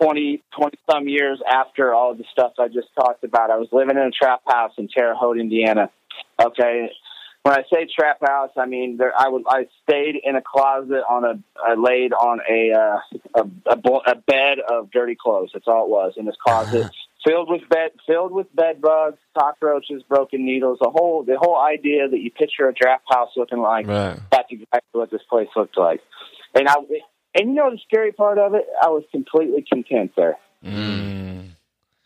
20, 0.00 0.42
20 0.56 0.78
some 0.90 1.08
years 1.08 1.40
after 1.50 1.92
all 1.92 2.14
the 2.14 2.24
stuff 2.32 2.52
I 2.58 2.68
just 2.68 2.88
talked 2.94 3.24
about. 3.24 3.50
I 3.50 3.56
was 3.56 3.68
living 3.72 3.96
in 3.96 4.02
a 4.02 4.10
trap 4.10 4.42
house 4.46 4.72
in 4.78 4.88
Terre 4.88 5.14
Haute, 5.14 5.38
Indiana. 5.38 5.90
Okay. 6.40 6.90
When 7.42 7.54
I 7.54 7.62
say 7.72 7.86
trap 7.98 8.18
house, 8.20 8.50
I 8.56 8.66
mean 8.66 8.96
there. 8.96 9.12
I 9.16 9.28
would. 9.28 9.44
I 9.48 9.66
stayed 9.82 10.16
in 10.22 10.36
a 10.36 10.42
closet 10.42 11.02
on 11.08 11.24
a. 11.24 11.40
I 11.64 11.74
laid 11.74 12.12
on 12.12 12.40
a 12.48 12.72
uh, 12.72 13.42
a, 13.42 13.74
a, 13.74 13.90
a 14.10 14.14
bed 14.16 14.58
of 14.58 14.90
dirty 14.90 15.16
clothes. 15.18 15.50
That's 15.54 15.66
all 15.66 15.84
it 15.84 15.88
was 15.88 16.14
in 16.16 16.26
this 16.26 16.36
closet, 16.44 16.90
filled 17.26 17.50
with 17.50 17.68
bed, 17.68 17.90
filled 18.06 18.32
with 18.32 18.54
bed 18.54 18.80
bugs, 18.80 19.18
cockroaches, 19.38 20.02
broken 20.08 20.44
needles. 20.44 20.78
The 20.80 20.90
whole 20.90 21.24
the 21.24 21.36
whole 21.38 21.56
idea 21.56 22.08
that 22.08 22.18
you 22.18 22.30
picture 22.30 22.68
a 22.68 22.74
draft 22.74 23.04
house 23.10 23.30
looking 23.36 23.58
like 23.58 23.86
Right. 23.86 24.18
that's 24.30 24.48
exactly 24.50 24.80
what 24.92 25.10
this 25.10 25.22
place 25.28 25.48
looked 25.56 25.76
like. 25.76 26.00
And 26.54 26.68
I 26.68 26.74
and 27.34 27.50
you 27.50 27.54
know 27.54 27.70
the 27.70 27.78
scary 27.86 28.12
part 28.12 28.38
of 28.38 28.54
it, 28.54 28.66
I 28.80 28.88
was 28.88 29.04
completely 29.10 29.64
content 29.70 30.12
there. 30.16 30.36
Mm. 30.64 31.50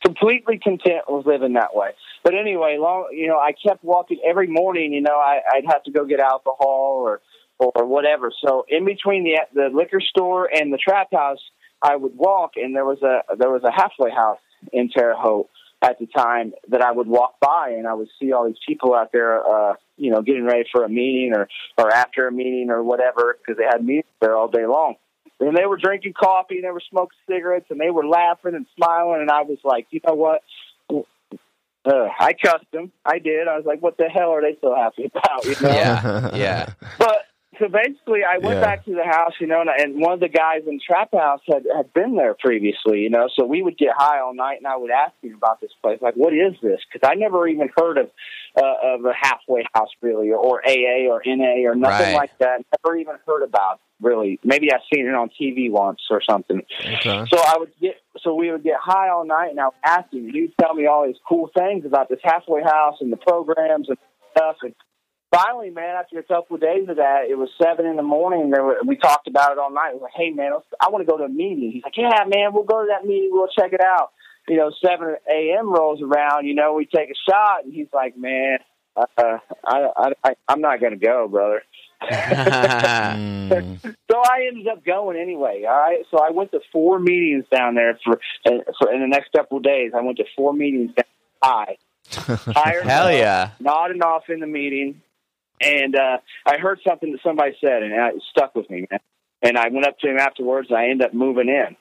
Completely 0.04 0.58
content 0.58 1.02
with 1.08 1.26
living 1.26 1.52
that 1.54 1.74
way. 1.76 1.90
But 2.24 2.34
anyway, 2.34 2.76
long 2.78 3.08
you 3.12 3.28
know, 3.28 3.38
I 3.38 3.52
kept 3.52 3.84
walking 3.84 4.20
every 4.26 4.48
morning. 4.48 4.92
You 4.92 5.00
know, 5.00 5.16
I, 5.16 5.40
I'd 5.54 5.66
have 5.66 5.84
to 5.84 5.90
go 5.90 6.04
get 6.04 6.20
alcohol 6.20 7.02
or 7.04 7.20
or 7.58 7.86
whatever. 7.86 8.32
So 8.44 8.64
in 8.68 8.84
between 8.84 9.24
the 9.24 9.38
the 9.54 9.68
liquor 9.72 10.00
store 10.00 10.48
and 10.52 10.72
the 10.72 10.78
trap 10.78 11.08
house, 11.12 11.38
I 11.80 11.96
would 11.96 12.16
walk, 12.16 12.52
and 12.56 12.74
there 12.74 12.84
was 12.84 13.00
a 13.02 13.22
there 13.36 13.50
was 13.50 13.62
a 13.62 13.70
halfway 13.70 14.10
house 14.10 14.38
in 14.72 14.88
Terre 14.88 15.14
Haute 15.16 15.48
at 15.82 15.98
the 15.98 16.06
time 16.06 16.52
that 16.68 16.80
I 16.80 16.92
would 16.92 17.08
walk 17.08 17.40
by, 17.40 17.70
and 17.76 17.88
I 17.88 17.94
would 17.94 18.08
see 18.20 18.32
all 18.32 18.46
these 18.46 18.60
people 18.66 18.94
out 18.94 19.10
there, 19.12 19.44
uh, 19.44 19.74
you 19.96 20.10
know, 20.10 20.22
getting 20.22 20.44
ready 20.44 20.64
for 20.70 20.84
a 20.84 20.88
meeting 20.88 21.32
or 21.34 21.48
or 21.76 21.92
after 21.92 22.28
a 22.28 22.32
meeting 22.32 22.70
or 22.70 22.82
whatever, 22.82 23.36
because 23.38 23.58
they 23.58 23.64
had 23.64 23.84
meetings 23.84 24.06
there 24.20 24.36
all 24.36 24.48
day 24.48 24.66
long. 24.66 24.94
And 25.40 25.56
they 25.56 25.66
were 25.66 25.76
drinking 25.76 26.12
coffee, 26.12 26.56
and 26.56 26.64
they 26.64 26.70
were 26.70 26.82
smoking 26.88 27.18
cigarettes, 27.28 27.66
and 27.70 27.80
they 27.80 27.90
were 27.90 28.06
laughing 28.06 28.54
and 28.54 28.66
smiling, 28.76 29.22
and 29.22 29.30
I 29.30 29.42
was 29.42 29.58
like, 29.64 29.88
you 29.90 30.00
know 30.06 30.14
what? 30.14 30.42
Uh, 31.84 32.08
I 32.16 32.32
cussed 32.32 32.70
them. 32.72 32.92
I 33.04 33.18
did. 33.18 33.48
I 33.48 33.56
was 33.56 33.66
like, 33.66 33.82
"What 33.82 33.96
the 33.96 34.04
hell 34.04 34.30
are 34.30 34.40
they 34.40 34.56
so 34.60 34.72
happy 34.72 35.10
about?" 35.12 35.44
You 35.44 35.56
know? 35.60 35.74
Yeah, 35.74 36.30
yeah. 36.36 36.72
But 36.96 37.26
so 37.58 37.68
basically, 37.68 38.20
I 38.24 38.38
went 38.38 38.56
Yeah. 38.56 38.60
back 38.60 38.84
to 38.86 38.94
the 38.94 39.04
house, 39.04 39.32
you 39.40 39.46
know, 39.46 39.60
and, 39.60 39.70
and 39.70 40.00
one 40.00 40.12
of 40.12 40.20
the 40.20 40.28
guys 40.28 40.62
in 40.66 40.80
Trap 40.80 41.10
House 41.12 41.40
had 41.46 41.64
had 41.74 41.92
been 41.92 42.16
there 42.16 42.34
previously, 42.34 43.00
you 43.00 43.10
know. 43.10 43.28
So 43.36 43.44
we 43.44 43.62
would 43.62 43.76
get 43.76 43.90
high 43.96 44.20
all 44.20 44.34
night, 44.34 44.58
and 44.58 44.66
I 44.66 44.76
would 44.76 44.90
ask 44.90 45.12
him 45.22 45.34
about 45.34 45.60
this 45.60 45.72
place, 45.82 45.98
like, 46.00 46.14
"What 46.14 46.32
is 46.32 46.54
this?" 46.62 46.80
Because 46.90 47.08
I 47.08 47.14
never 47.14 47.46
even 47.46 47.68
heard 47.76 47.98
of 47.98 48.10
uh, 48.56 48.94
of 48.94 49.04
a 49.04 49.12
halfway 49.18 49.64
house, 49.74 49.90
really, 50.00 50.30
or, 50.30 50.38
or 50.38 50.62
AA 50.66 51.08
or 51.10 51.22
NA 51.24 51.68
or 51.68 51.74
nothing 51.74 52.06
Right. 52.06 52.14
like 52.14 52.38
that. 52.38 52.64
Never 52.84 52.96
even 52.96 53.16
heard 53.26 53.42
about 53.42 53.80
really. 54.00 54.40
Maybe 54.42 54.72
I've 54.72 54.80
seen 54.92 55.06
it 55.06 55.14
on 55.14 55.30
TV 55.40 55.70
once 55.70 56.00
or 56.10 56.20
something. 56.28 56.60
Okay. 56.80 57.24
So 57.32 57.38
I 57.38 57.54
would 57.58 57.70
get, 57.80 57.96
so 58.20 58.34
we 58.34 58.50
would 58.50 58.64
get 58.64 58.74
high 58.82 59.08
all 59.10 59.24
night, 59.24 59.50
and 59.50 59.60
I 59.60 59.66
would 59.66 59.74
ask 59.84 60.12
him. 60.12 60.28
He'd 60.28 60.52
tell 60.60 60.74
me 60.74 60.86
all 60.86 61.06
these 61.06 61.20
cool 61.28 61.50
things 61.56 61.84
about 61.86 62.08
this 62.08 62.18
halfway 62.24 62.62
house 62.62 62.96
and 63.00 63.12
the 63.12 63.16
programs 63.16 63.88
and 63.88 63.98
stuff. 64.36 64.56
And 64.62 64.74
finally, 65.32 65.70
man, 65.70 65.96
after 65.96 66.18
a 66.18 66.22
couple 66.22 66.54
of 66.56 66.60
days 66.60 66.88
of 66.88 66.96
that, 66.96 67.24
it 67.28 67.36
was 67.36 67.48
seven 67.60 67.86
in 67.86 67.96
the 67.96 68.02
morning. 68.02 68.50
There 68.50 68.62
were, 68.62 68.78
we 68.86 68.96
talked 68.96 69.26
about 69.26 69.52
it 69.52 69.58
all 69.58 69.72
night. 69.72 69.92
We 69.94 69.98
were 69.98 70.04
like, 70.04 70.12
"Hey, 70.14 70.30
man, 70.30 70.52
I 70.80 70.90
want 70.90 71.06
to 71.06 71.10
go 71.10 71.18
to 71.18 71.24
a 71.24 71.28
meeting." 71.28 71.72
He's 71.72 71.82
like, 71.82 71.96
"Yeah, 71.96 72.24
man, 72.26 72.52
we'll 72.52 72.64
go 72.64 72.82
to 72.82 72.88
that 72.90 73.06
meeting. 73.06 73.30
We'll 73.32 73.48
check 73.48 73.72
it 73.72 73.80
out." 73.82 74.12
You 74.48 74.56
know, 74.56 74.72
seven 74.84 75.16
a.m. 75.30 75.72
rolls 75.72 76.00
around. 76.02 76.46
You 76.46 76.54
know, 76.54 76.74
we 76.74 76.86
take 76.86 77.10
a 77.10 77.30
shot, 77.30 77.64
and 77.64 77.72
he's 77.72 77.88
like, 77.92 78.16
"Man, 78.16 78.58
uh, 78.96 79.04
I, 79.18 79.88
I, 79.96 80.12
I, 80.24 80.34
I'm 80.48 80.60
not 80.60 80.80
going 80.80 80.92
to 80.92 81.04
go, 81.04 81.28
brother." 81.28 81.62
Mm. 83.52 83.96
So 84.10 84.18
I 84.18 84.46
ended 84.48 84.66
up 84.66 84.84
going 84.84 85.18
anyway. 85.18 85.64
All 85.68 85.76
right. 85.76 86.04
So 86.10 86.18
I 86.18 86.30
went 86.30 86.52
to 86.52 86.60
four 86.72 86.98
meetings 86.98 87.44
down 87.54 87.74
there 87.74 87.98
for, 88.02 88.18
uh, 88.46 88.50
for 88.78 88.92
in 88.92 89.00
the 89.00 89.06
next 89.06 89.30
couple 89.32 89.58
of 89.58 89.62
days. 89.62 89.92
I 89.94 90.00
went 90.00 90.16
to 90.18 90.24
four 90.34 90.54
meetings 90.54 90.92
down 90.94 91.04
high. 91.42 91.76
Tired 92.10 92.86
Hell 92.86 93.08
enough, 93.08 93.20
yeah. 93.20 93.50
Nodding 93.60 94.02
off 94.02 94.28
in 94.28 94.40
the 94.40 94.46
meeting, 94.46 95.00
and 95.62 95.96
uh, 95.96 96.18
I 96.46 96.58
heard 96.58 96.80
something 96.86 97.12
that 97.12 97.20
somebody 97.22 97.52
said, 97.60 97.82
and 97.82 97.92
it 97.92 98.22
stuck 98.30 98.54
with 98.54 98.68
me, 98.70 98.86
man. 98.90 99.00
And 99.42 99.58
I 99.58 99.68
went 99.68 99.86
up 99.86 99.98
to 100.00 100.08
him 100.08 100.18
afterwards. 100.18 100.68
And 100.70 100.78
I 100.78 100.84
ended 100.84 101.08
up 101.08 101.14
moving 101.14 101.48
in. 101.48 101.76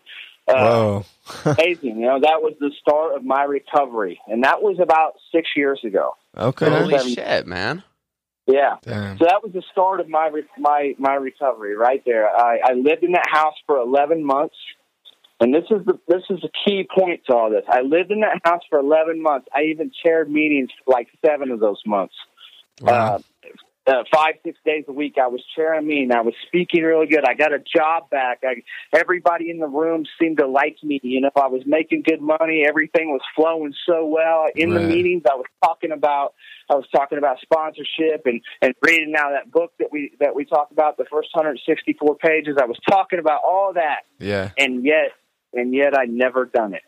Uh, 0.48 0.54
Whoa. 0.54 1.06
amazing. 1.46 2.00
You 2.00 2.08
know, 2.08 2.20
that 2.22 2.41
was 2.41 2.54
the 2.60 2.72
start 2.82 3.15
of 3.15 3.24
my 3.24 3.44
recovery, 3.44 4.20
and 4.28 4.44
that 4.44 4.62
was 4.62 4.80
about 4.82 5.13
six 5.32 5.50
years 5.56 5.80
ago. 5.86 6.15
Okay. 6.36 6.70
Holy 6.70 6.98
Seven- 6.98 7.13
shit, 7.13 7.48
man. 7.48 7.84
Yeah. 8.48 8.78
Damn. 8.82 9.17
So 9.17 9.26
that 9.26 9.44
was 9.44 9.54
the 9.54 9.62
start 9.72 10.00
of 10.00 10.10
my 10.10 10.28
re- 10.28 10.48
my 10.58 10.96
my 10.98 11.13
recovery 11.13 11.76
right 11.76 12.02
there. 12.06 12.28
I, 12.28 12.60
I 12.63 12.74
lived 12.74 13.04
in 13.04 13.12
that 13.12 13.28
house 13.30 13.54
for 13.67 13.78
eleven 13.78 14.26
months, 14.26 14.56
and 15.39 15.54
this 15.54 15.65
is 15.70 15.86
the 15.86 16.00
this 16.08 16.24
is 16.30 16.41
the 16.41 16.50
key 16.65 16.88
point 16.98 17.22
to 17.28 17.36
all 17.36 17.50
this. 17.52 17.63
I 17.70 17.82
lived 17.82 18.12
in 18.12 18.22
that 18.22 18.41
house 18.44 18.63
for 18.70 18.80
eleven 18.80 19.22
months. 19.22 19.48
I 19.56 19.65
even 19.65 19.91
chaired 20.04 20.30
meetings 20.30 20.70
for 20.84 20.91
like 20.91 21.08
seven 21.24 21.52
of 21.52 21.60
those 21.60 21.82
months. 21.86 22.15
Wow. 22.82 23.15
Uh, 23.15 23.20
uh, 23.88 24.04
five, 24.13 24.36
six 24.46 24.60
days 24.65 24.86
a 24.88 24.91
week. 24.91 25.15
I 25.22 25.28
was 25.28 25.44
chairing 25.56 25.88
me 25.88 26.04
and 26.04 26.13
I 26.13 26.22
was 26.22 26.36
speaking 26.48 26.84
really 26.84 27.08
good. 27.08 27.26
I 27.28 27.34
got 27.34 27.52
a 27.54 27.60
job 27.60 28.10
back. 28.10 28.41
I, 28.44 28.62
everybody 28.96 29.50
in 29.50 29.58
the 29.60 29.67
room 29.67 30.06
seemed 30.22 30.38
to 30.38 30.48
like 30.48 30.78
me. 30.84 31.00
You 31.04 31.22
know, 31.22 31.32
I 31.36 31.48
was 31.48 31.63
making 31.65 32.04
good 32.04 32.22
money. 32.22 32.63
Everything 32.67 33.10
was 33.12 33.22
flowing 33.36 33.74
so 33.88 34.06
well. 34.06 34.46
In 34.56 34.70
Right. 34.72 34.82
the 34.82 34.88
meetings, 34.88 35.24
I 35.30 35.36
was 35.36 35.46
talking 35.63 35.91
about, 35.91 36.34
I 36.70 36.76
was 36.76 36.86
talking 36.96 37.17
about 37.17 37.38
sponsorship 37.41 38.22
and, 38.26 38.41
and 38.62 38.74
reading 38.82 39.12
now 39.12 39.32
that 39.32 39.52
book 39.52 39.74
that 39.80 39.91
we, 39.91 40.12
that 40.20 40.36
we 40.36 40.46
talked 40.46 40.72
about, 40.72 40.98
the 40.98 41.06
first 41.12 41.30
164 41.34 42.15
pages. 42.17 42.58
I 42.62 42.65
was 42.65 42.78
talking 42.89 43.20
about 43.20 43.41
all 43.44 43.74
that. 43.74 44.02
Yeah. 44.20 44.52
And 44.58 44.86
yet, 44.86 45.12
and 45.54 45.74
yet 45.74 45.98
I 45.98 46.06
never 46.06 46.46
done 46.46 46.76
it. 46.76 46.84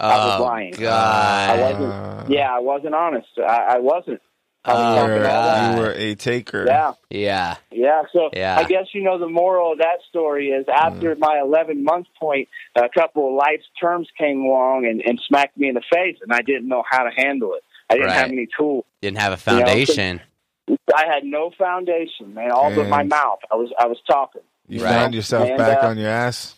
I 0.00 0.16
was 0.26 0.40
Oh, 0.40 0.42
lying. 0.42 0.72
God. 0.72 1.50
I 1.50 1.56
wasn't, 1.60 2.30
yeah, 2.30 2.52
I 2.54 2.58
wasn't 2.60 2.94
honest. 2.94 3.28
I, 3.38 3.76
I 3.76 3.78
wasn't. 3.78 4.20
I 4.68 4.72
was 4.74 4.98
talking 4.98 5.14
You're- 5.16 5.28
all 5.28 5.74
you 5.74 5.80
were 5.80 5.92
a 5.92 6.14
taker. 6.14 6.64
Yeah. 6.66 6.92
Yeah. 7.10 7.54
Yeah, 7.70 8.02
so 8.12 8.30
Yeah. 8.32 8.56
I 8.58 8.64
guess 8.64 8.86
you 8.92 9.02
know 9.02 9.18
the 9.18 9.28
moral 9.28 9.72
of 9.72 9.78
that 9.78 9.98
story 10.08 10.48
is 10.48 10.66
after 10.68 11.14
my 11.16 11.40
11 11.40 11.82
month 11.84 12.06
point, 12.20 12.48
a 12.76 12.88
couple 12.88 13.28
of 13.28 13.34
life's 13.34 13.66
terms 13.80 14.08
came 14.18 14.42
along 14.44 14.86
and, 14.86 15.00
and 15.04 15.20
smacked 15.26 15.56
me 15.56 15.68
in 15.68 15.74
the 15.74 15.82
face, 15.92 16.16
and 16.22 16.32
I 16.32 16.42
didn't 16.42 16.68
know 16.68 16.82
how 16.88 17.04
to 17.04 17.10
handle 17.16 17.54
it. 17.54 17.62
I 17.90 17.94
didn't 17.94 18.10
have 18.10 18.28
any 18.30 18.46
tools. 18.58 18.84
Didn't 19.00 19.18
have 19.18 19.32
a 19.32 19.50
You 19.50 19.58
know, 19.60 19.66
foundation. 19.66 20.20
I 20.94 21.04
had 21.06 21.24
no 21.24 21.50
foundation, 21.56 22.34
man. 22.34 22.50
All 22.50 22.74
but 22.74 22.88
my 22.88 23.02
mouth. 23.02 23.38
I 23.50 23.54
was 23.56 23.70
I 23.78 23.86
was 23.86 23.96
talking. 24.06 24.42
You 24.68 24.84
Right. 24.84 24.90
found 24.90 25.14
yourself 25.14 25.48
And, 25.48 25.56
back 25.56 25.82
uh, 25.82 25.86
on 25.86 25.96
your 25.96 26.10
ass. 26.10 26.54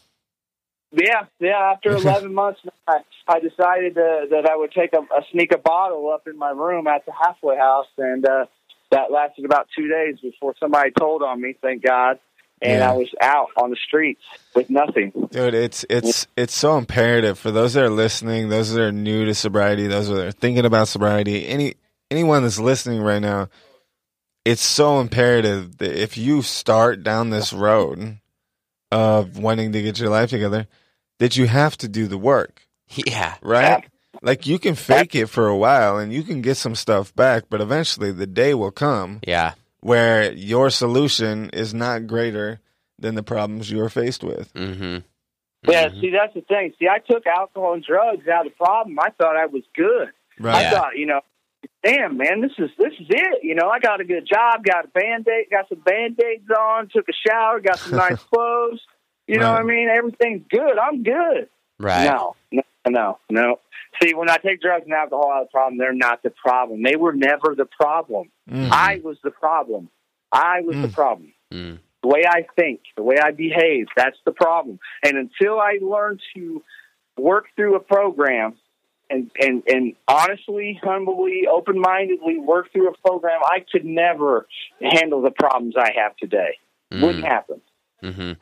Yeah, 0.93 1.27
yeah. 1.39 1.73
After 1.75 1.91
11 1.97 2.33
months, 2.35 2.61
I, 2.89 2.99
I 3.29 3.41
decided 3.41 3.97
uh, 3.97 4.27
that 4.31 4.49
I 4.51 4.57
would 4.57 4.73
take 4.73 4.93
a, 4.93 4.99
a 4.99 5.23
sneak 5.33 5.53
a 5.53 5.59
bottle 5.59 6.11
up 6.13 6.27
in 6.27 6.37
my 6.37 6.51
room 6.51 6.87
at 6.87 7.07
the 7.07 7.13
halfway 7.13 7.57
house, 7.57 7.87
and 7.99 8.27
uh, 8.27 8.47
that 8.91 9.11
lasted 9.13 9.45
about 9.45 9.69
two 9.77 9.89
days 9.89 10.17
before 10.21 10.55
somebody 10.59 10.91
told 10.99 11.23
on 11.23 11.41
me. 11.41 11.55
Thank 11.61 11.83
God. 11.85 12.19
And 12.63 12.81
Yeah. 12.81 12.91
I 12.91 12.95
was 12.95 13.09
out 13.23 13.49
on 13.57 13.71
the 13.71 13.77
streets 13.77 14.21
with 14.55 14.69
nothing. 14.69 15.13
Dude, 15.31 15.55
it's 15.55 15.87
it's 15.89 16.27
it's 16.37 16.55
so 16.55 16.77
imperative 16.77 17.39
for 17.39 17.51
those 17.51 17.73
that 17.73 17.85
are 17.85 17.89
listening, 17.91 18.51
those 18.51 18.73
that 18.75 18.83
are 18.83 18.93
new 18.93 19.25
to 19.25 19.35
sobriety, 19.35 19.87
those 19.87 20.09
that 20.09 20.27
are 20.27 20.33
thinking 20.33 20.67
about 20.67 20.89
sobriety, 20.89 21.47
any 21.49 21.77
anyone 22.11 22.43
that's 22.43 22.59
listening 22.59 23.01
right 23.01 23.23
now, 23.23 23.49
it's 24.45 24.61
so 24.61 25.01
imperative 25.01 25.79
that 25.79 26.03
if 26.03 26.19
you 26.19 26.43
start 26.43 27.03
down 27.03 27.31
this 27.31 27.53
road 27.55 28.19
of 28.93 29.39
wanting 29.39 29.73
to 29.73 29.83
get 29.83 29.99
your 29.99 30.11
life 30.11 30.31
together, 30.31 30.67
that 31.19 31.37
you 31.37 31.47
have 31.47 31.77
to 31.79 31.89
do 31.89 32.07
the 32.07 32.19
work, 32.19 32.67
Yeah. 32.89 33.35
right? 33.43 33.85
Like 34.23 34.47
you 34.47 34.59
can 34.59 34.75
fake 34.75 35.15
it 35.15 35.27
for 35.27 35.49
a 35.49 35.57
while 35.57 35.99
and 35.99 36.13
you 36.13 36.23
can 36.23 36.43
get 36.43 36.57
some 36.57 36.75
stuff 36.75 37.15
back, 37.15 37.45
but 37.49 37.61
eventually 37.61 38.13
the 38.13 38.27
day 38.27 38.55
will 38.55 38.71
come 38.73 39.21
Yeah. 39.27 39.53
where 39.81 40.33
your 40.33 40.71
solution 40.71 41.51
is 41.53 41.73
not 41.73 42.07
greater 42.07 42.61
than 42.99 43.15
the 43.15 43.23
problems 43.23 43.71
you 43.71 43.81
are 43.83 43.89
faced 43.89 44.23
with. 44.25 44.53
Mm-hmm. 44.55 44.99
Yeah, 45.71 45.89
see, 45.91 46.11
that's 46.11 46.35
the 46.35 46.41
thing. 46.43 46.73
See, 46.79 46.89
I 46.89 46.99
took 46.99 47.27
alcohol 47.27 47.75
and 47.75 47.85
drugs 47.85 48.27
out 48.29 48.47
of 48.47 48.53
the 48.53 48.57
problem. 48.57 48.99
I 48.99 49.11
thought 49.11 49.37
I 49.37 49.47
was 49.47 49.63
good. 49.75 50.09
Right. 50.39 50.67
I 50.67 50.71
thought, 50.71 50.97
you 50.97 51.07
know, 51.07 51.21
damn, 51.83 52.17
man, 52.17 52.41
this 52.41 52.53
is 52.59 52.71
this 52.79 52.93
is 53.01 53.07
it. 53.09 53.41
You 53.43 53.55
know, 53.55 53.69
I 53.69 53.79
got 53.79 54.01
a 54.01 54.05
good 54.05 54.27
job, 54.27 54.65
got 54.65 54.85
a 54.85 54.89
band 54.89 55.27
aid, 55.29 55.51
got 55.51 55.69
some 55.69 55.81
band 55.81 56.21
aids 56.25 56.49
on, 56.51 56.89
took 56.89 57.09
a 57.09 57.13
shower, 57.29 57.61
got 57.61 57.81
some 57.83 57.93
nice 57.93 58.19
clothes. 58.33 58.81
You 59.27 59.39
know 59.39 59.47
Right. 59.53 59.65
what 59.65 59.73
I 59.73 59.75
mean? 59.77 59.89
Everything's 59.89 60.47
good. 60.51 60.79
I'm 60.79 61.03
good. 61.03 61.49
Right. 61.79 62.05
No, 62.05 62.37
no, 62.53 62.63
no, 62.89 63.19
no. 63.31 63.61
See, 64.03 64.15
when 64.15 64.31
I 64.31 64.37
take 64.39 64.61
drugs 64.61 64.85
and 64.85 64.93
alcohol 64.95 65.31
out 65.33 65.43
of 65.43 65.49
the 65.49 65.51
problem, 65.53 65.79
they're 65.79 65.93
not 65.95 66.23
the 66.23 66.31
problem. 66.31 66.83
They 66.83 66.97
were 66.97 67.13
never 67.13 67.55
the 67.57 67.67
problem. 67.67 68.31
Mm. 68.51 68.71
I 68.71 69.01
was 69.03 69.19
the 69.23 69.31
problem. 69.31 69.89
I 70.33 70.61
was 70.63 70.77
the 70.77 70.89
Mm. 70.89 70.93
problem. 70.95 71.33
Mm. 71.53 71.79
The 72.03 72.09
way 72.09 72.25
I 72.27 72.47
think, 72.57 72.81
the 72.97 73.03
way 73.03 73.17
I 73.23 73.31
behave, 73.33 73.89
that's 73.97 74.17
the 74.25 74.33
problem. 74.33 74.79
And 75.05 75.17
until 75.19 75.61
I 75.61 75.79
learn 75.83 76.19
to 76.35 76.63
work 77.19 77.47
through 77.57 77.75
a 77.77 77.81
program 77.81 78.57
and, 79.11 79.31
and, 79.39 79.63
and 79.67 79.95
honestly, 80.09 80.81
humbly, 80.83 81.43
open 81.51 81.81
mindedly 81.81 82.39
work 82.39 82.73
through 82.73 82.89
a 82.89 82.97
program, 83.07 83.41
I 83.45 83.65
could 83.71 83.85
never 83.85 84.47
handle 84.81 85.21
the 85.23 85.31
problems 85.31 85.75
I 85.77 85.91
have 85.97 86.17
today. 86.17 86.59
Mm. 86.93 87.03
Wouldn't 87.03 87.25
happen. 87.25 87.61
Mm-hmm. 88.03 88.33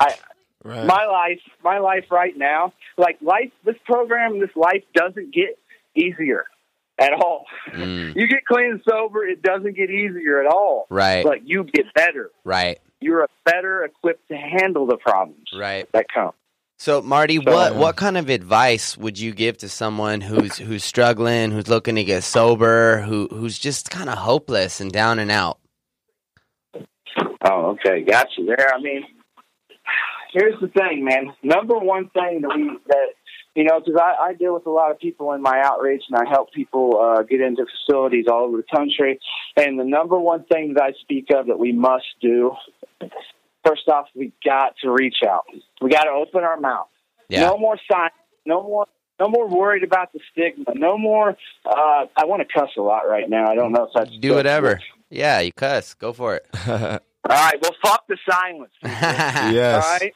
Right. 0.64 0.86
My 0.86 1.06
life, 1.06 1.40
my 1.62 1.78
life 1.78 2.04
right 2.10 2.36
now, 2.36 2.72
like 2.96 3.18
life, 3.22 3.50
this 3.64 3.76
program, 3.84 4.40
this 4.40 4.54
life 4.56 4.82
doesn't 4.94 5.32
get 5.32 5.58
easier 5.94 6.44
at 6.98 7.12
all. 7.12 7.46
Mm. 7.72 8.14
You 8.16 8.26
get 8.26 8.44
clean 8.44 8.72
and 8.72 8.82
sober, 8.88 9.24
it 9.24 9.42
doesn't 9.42 9.76
get 9.76 9.90
easier 9.90 10.42
at 10.42 10.52
all. 10.52 10.86
Right. 10.90 11.24
But 11.24 11.48
you 11.48 11.64
get 11.64 11.86
better. 11.94 12.30
Right. 12.44 12.80
You're 13.00 13.22
a 13.22 13.28
better 13.44 13.84
equipped 13.84 14.28
to 14.28 14.36
handle 14.36 14.86
the 14.86 14.96
problems 14.96 15.48
Right. 15.56 15.90
that 15.92 16.06
come. 16.12 16.32
So 16.78 17.02
Marty, 17.02 17.36
So- 17.36 17.52
what 17.52 17.74
what 17.74 17.96
kind 17.96 18.16
of 18.16 18.28
advice 18.28 18.96
would 18.96 19.18
you 19.18 19.32
give 19.32 19.58
to 19.58 19.68
someone 19.68 20.20
who's 20.20 20.58
who's 20.58 20.84
struggling, 20.84 21.50
who's 21.50 21.68
looking 21.68 21.96
to 21.96 22.04
get 22.04 22.22
sober, 22.22 23.00
who 23.00 23.26
who's 23.32 23.58
just 23.58 23.90
kind 23.90 24.08
of 24.08 24.16
hopeless 24.18 24.80
and 24.80 24.92
down 24.92 25.18
and 25.18 25.30
out? 25.30 25.58
Oh, 27.44 27.76
okay, 27.76 28.02
got 28.02 28.28
you 28.36 28.46
there. 28.46 28.72
I 28.72 28.80
mean, 28.80 29.04
here's 30.32 30.60
the 30.60 30.68
thing, 30.68 31.04
man. 31.04 31.34
Number 31.42 31.76
one 31.78 32.10
thing 32.10 32.42
that 32.42 32.52
we 32.54 32.78
that 32.86 33.08
you 33.56 33.64
know, 33.64 33.80
because 33.80 34.00
I, 34.00 34.28
I 34.28 34.34
deal 34.34 34.54
with 34.54 34.66
a 34.66 34.70
lot 34.70 34.92
of 34.92 35.00
people 35.00 35.32
in 35.32 35.42
my 35.42 35.60
outreach, 35.64 36.04
and 36.08 36.16
I 36.16 36.30
help 36.30 36.52
people 36.52 36.96
uh, 37.00 37.22
get 37.22 37.40
into 37.40 37.66
facilities 37.66 38.26
all 38.30 38.44
over 38.44 38.58
the 38.58 38.76
country. 38.76 39.18
And 39.56 39.80
the 39.80 39.84
number 39.84 40.16
one 40.16 40.44
thing 40.44 40.74
that 40.74 40.82
I 40.84 40.92
speak 41.00 41.26
of 41.34 41.48
that 41.48 41.58
we 41.58 41.72
must 41.72 42.06
do, 42.22 42.52
first 43.64 43.88
off, 43.88 44.06
we 44.14 44.32
got 44.44 44.74
to 44.82 44.90
reach 44.90 45.16
out. 45.28 45.44
We 45.80 45.90
got 45.90 46.04
to 46.04 46.10
open 46.10 46.44
our 46.44 46.58
mouth. 46.58 46.88
Yeah. 47.28 47.40
No 47.48 47.58
more 47.58 47.78
sign. 47.90 48.10
No 48.46 48.62
more. 48.62 48.86
No 49.20 49.28
more 49.28 49.48
worried 49.48 49.82
about 49.82 50.12
the 50.12 50.20
stigma. 50.30 50.74
No 50.74 50.96
more. 50.96 51.36
Uh, 51.66 52.06
I 52.16 52.24
want 52.24 52.46
to 52.46 52.52
cuss 52.52 52.70
a 52.78 52.80
lot 52.80 53.00
right 53.08 53.28
now. 53.28 53.50
I 53.50 53.56
don't 53.56 53.72
know 53.72 53.84
if 53.84 53.90
that's 53.94 54.16
Do 54.18 54.34
whatever. 54.34 54.80
Yeah, 55.10 55.40
you 55.40 55.52
cuss. 55.52 55.94
Go 55.94 56.12
for 56.12 56.36
it. 56.36 56.46
All 56.68 56.98
right. 57.28 57.60
Well, 57.60 57.74
fuck 57.84 58.06
the 58.06 58.16
silence. 58.30 58.70
yes. 58.82 59.84
All 59.84 59.90
right. 59.90 60.14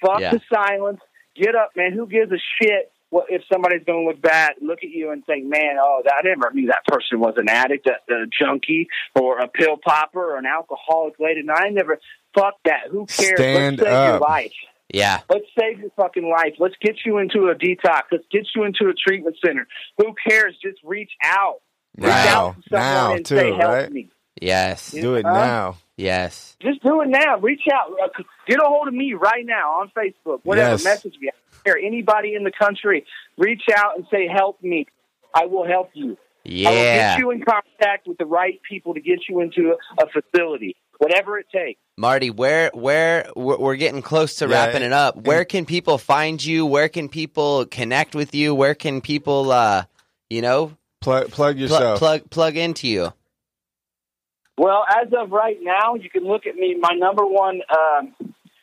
Fuck 0.00 0.20
Yeah. 0.20 0.30
the 0.32 0.40
silence. 0.52 1.00
Get 1.34 1.56
up, 1.56 1.70
man. 1.76 1.92
Who 1.92 2.06
gives 2.06 2.30
a 2.30 2.38
shit 2.60 2.92
what 3.10 3.26
if 3.28 3.42
somebody's 3.52 3.82
going 3.84 4.04
to 4.04 4.08
look 4.08 4.22
bad, 4.22 4.52
look 4.62 4.78
at 4.84 4.90
you 4.90 5.10
and 5.10 5.26
think, 5.26 5.44
man, 5.44 5.76
oh, 5.80 6.00
that 6.04 6.14
I 6.16 6.28
never 6.28 6.52
knew 6.52 6.68
that 6.68 6.86
person 6.86 7.18
was 7.18 7.34
an 7.36 7.48
addict, 7.48 7.88
a, 7.88 8.12
a 8.14 8.26
junkie, 8.26 8.86
or 9.16 9.40
a 9.40 9.48
pill 9.48 9.76
popper, 9.84 10.34
or 10.34 10.38
an 10.38 10.46
alcoholic 10.46 11.14
lady. 11.18 11.40
And 11.40 11.50
I 11.50 11.68
never. 11.70 11.98
Fuck 12.34 12.54
that. 12.64 12.88
Who 12.90 13.06
cares? 13.06 13.38
Stand 13.38 13.78
Let's 13.78 13.90
save 13.90 14.08
your 14.08 14.18
life. 14.20 14.52
Yeah. 14.92 15.20
Let's 15.28 15.44
save 15.58 15.80
your 15.80 15.90
fucking 15.96 16.28
life. 16.28 16.54
Let's 16.58 16.74
get 16.80 16.96
you 17.04 17.18
into 17.18 17.48
a 17.48 17.54
detox. 17.54 18.02
Let's 18.10 18.24
get 18.30 18.46
you 18.54 18.64
into 18.64 18.88
a 18.88 18.92
treatment 18.94 19.36
center. 19.44 19.66
Who 19.98 20.14
cares? 20.28 20.56
Just 20.62 20.78
reach 20.84 21.12
out. 21.22 21.60
Reach 21.96 22.06
Now. 22.08 22.46
out 22.48 22.56
to 22.64 22.74
Now, 22.74 23.14
and 23.14 23.26
too, 23.26 23.36
say, 23.36 23.48
help 23.52 23.60
right? 23.74 23.92
me. 23.92 24.08
Yes. 24.40 24.90
Do 24.90 25.14
it 25.16 25.24
Huh? 25.24 25.32
now. 25.32 25.76
Yes. 25.96 26.56
Just 26.62 26.82
do 26.82 27.02
it 27.02 27.08
now. 27.08 27.38
Reach 27.38 27.62
out. 27.72 27.90
Uh, 28.02 28.22
Get 28.46 28.58
a 28.58 28.64
hold 28.64 28.88
of 28.88 28.94
me 28.94 29.14
right 29.14 29.44
now 29.44 29.80
on 29.80 29.90
Facebook. 29.96 30.40
Whatever. 30.44 30.70
Yes. 30.72 30.84
Message 30.84 31.16
me. 31.20 31.28
I 31.28 31.32
don't 31.52 31.64
care. 31.64 31.78
Anybody 31.86 32.34
in 32.34 32.42
the 32.44 32.52
country, 32.52 33.04
reach 33.36 33.62
out 33.76 33.96
and 33.96 34.06
say, 34.10 34.26
help 34.26 34.62
me. 34.62 34.86
I 35.34 35.46
will 35.46 35.66
help 35.66 35.90
you. 35.94 36.16
I 36.46 36.48
will 36.48 36.56
Yeah. 36.72 37.10
get 37.12 37.18
you 37.18 37.30
in 37.32 37.42
contact 37.42 38.08
with 38.08 38.16
the 38.18 38.24
right 38.24 38.58
people 38.68 38.94
to 38.94 39.00
get 39.00 39.28
you 39.28 39.40
into 39.40 39.74
a, 39.98 40.02
a 40.04 40.06
facility. 40.08 40.74
Whatever 41.00 41.38
it 41.38 41.46
takes. 41.50 41.80
Marty, 41.96 42.30
where 42.30 42.70
where 42.74 43.30
we're 43.34 43.58
we're 43.58 43.76
getting 43.76 44.02
close 44.02 44.36
to 44.36 44.46
Yeah, 44.46 44.66
wrapping 44.66 44.82
it 44.82 44.92
up. 44.92 45.16
Where 45.16 45.44
can 45.46 45.64
people 45.64 45.96
find 45.96 46.42
you? 46.42 46.64
Where 46.66 46.88
can 46.90 47.08
people 47.08 47.64
connect 47.66 48.14
with 48.14 48.34
you? 48.34 48.54
Where 48.54 48.74
can 48.74 49.00
people 49.00 49.50
uh 49.50 49.84
you 50.28 50.42
know 50.42 50.76
Plug 51.00 51.30
plug 51.30 51.54
pl- 51.56 51.62
yourself. 51.62 51.98
plug 51.98 52.28
plug 52.28 52.56
into 52.58 52.86
you? 52.86 53.12
Well, 54.58 54.84
as 54.88 55.08
of 55.18 55.30
right 55.32 55.56
now, 55.62 55.94
you 55.94 56.10
can 56.10 56.24
look 56.24 56.46
at 56.46 56.54
me. 56.54 56.76
My 56.78 56.94
number 56.94 57.24
one, 57.24 57.62
um, 57.70 58.14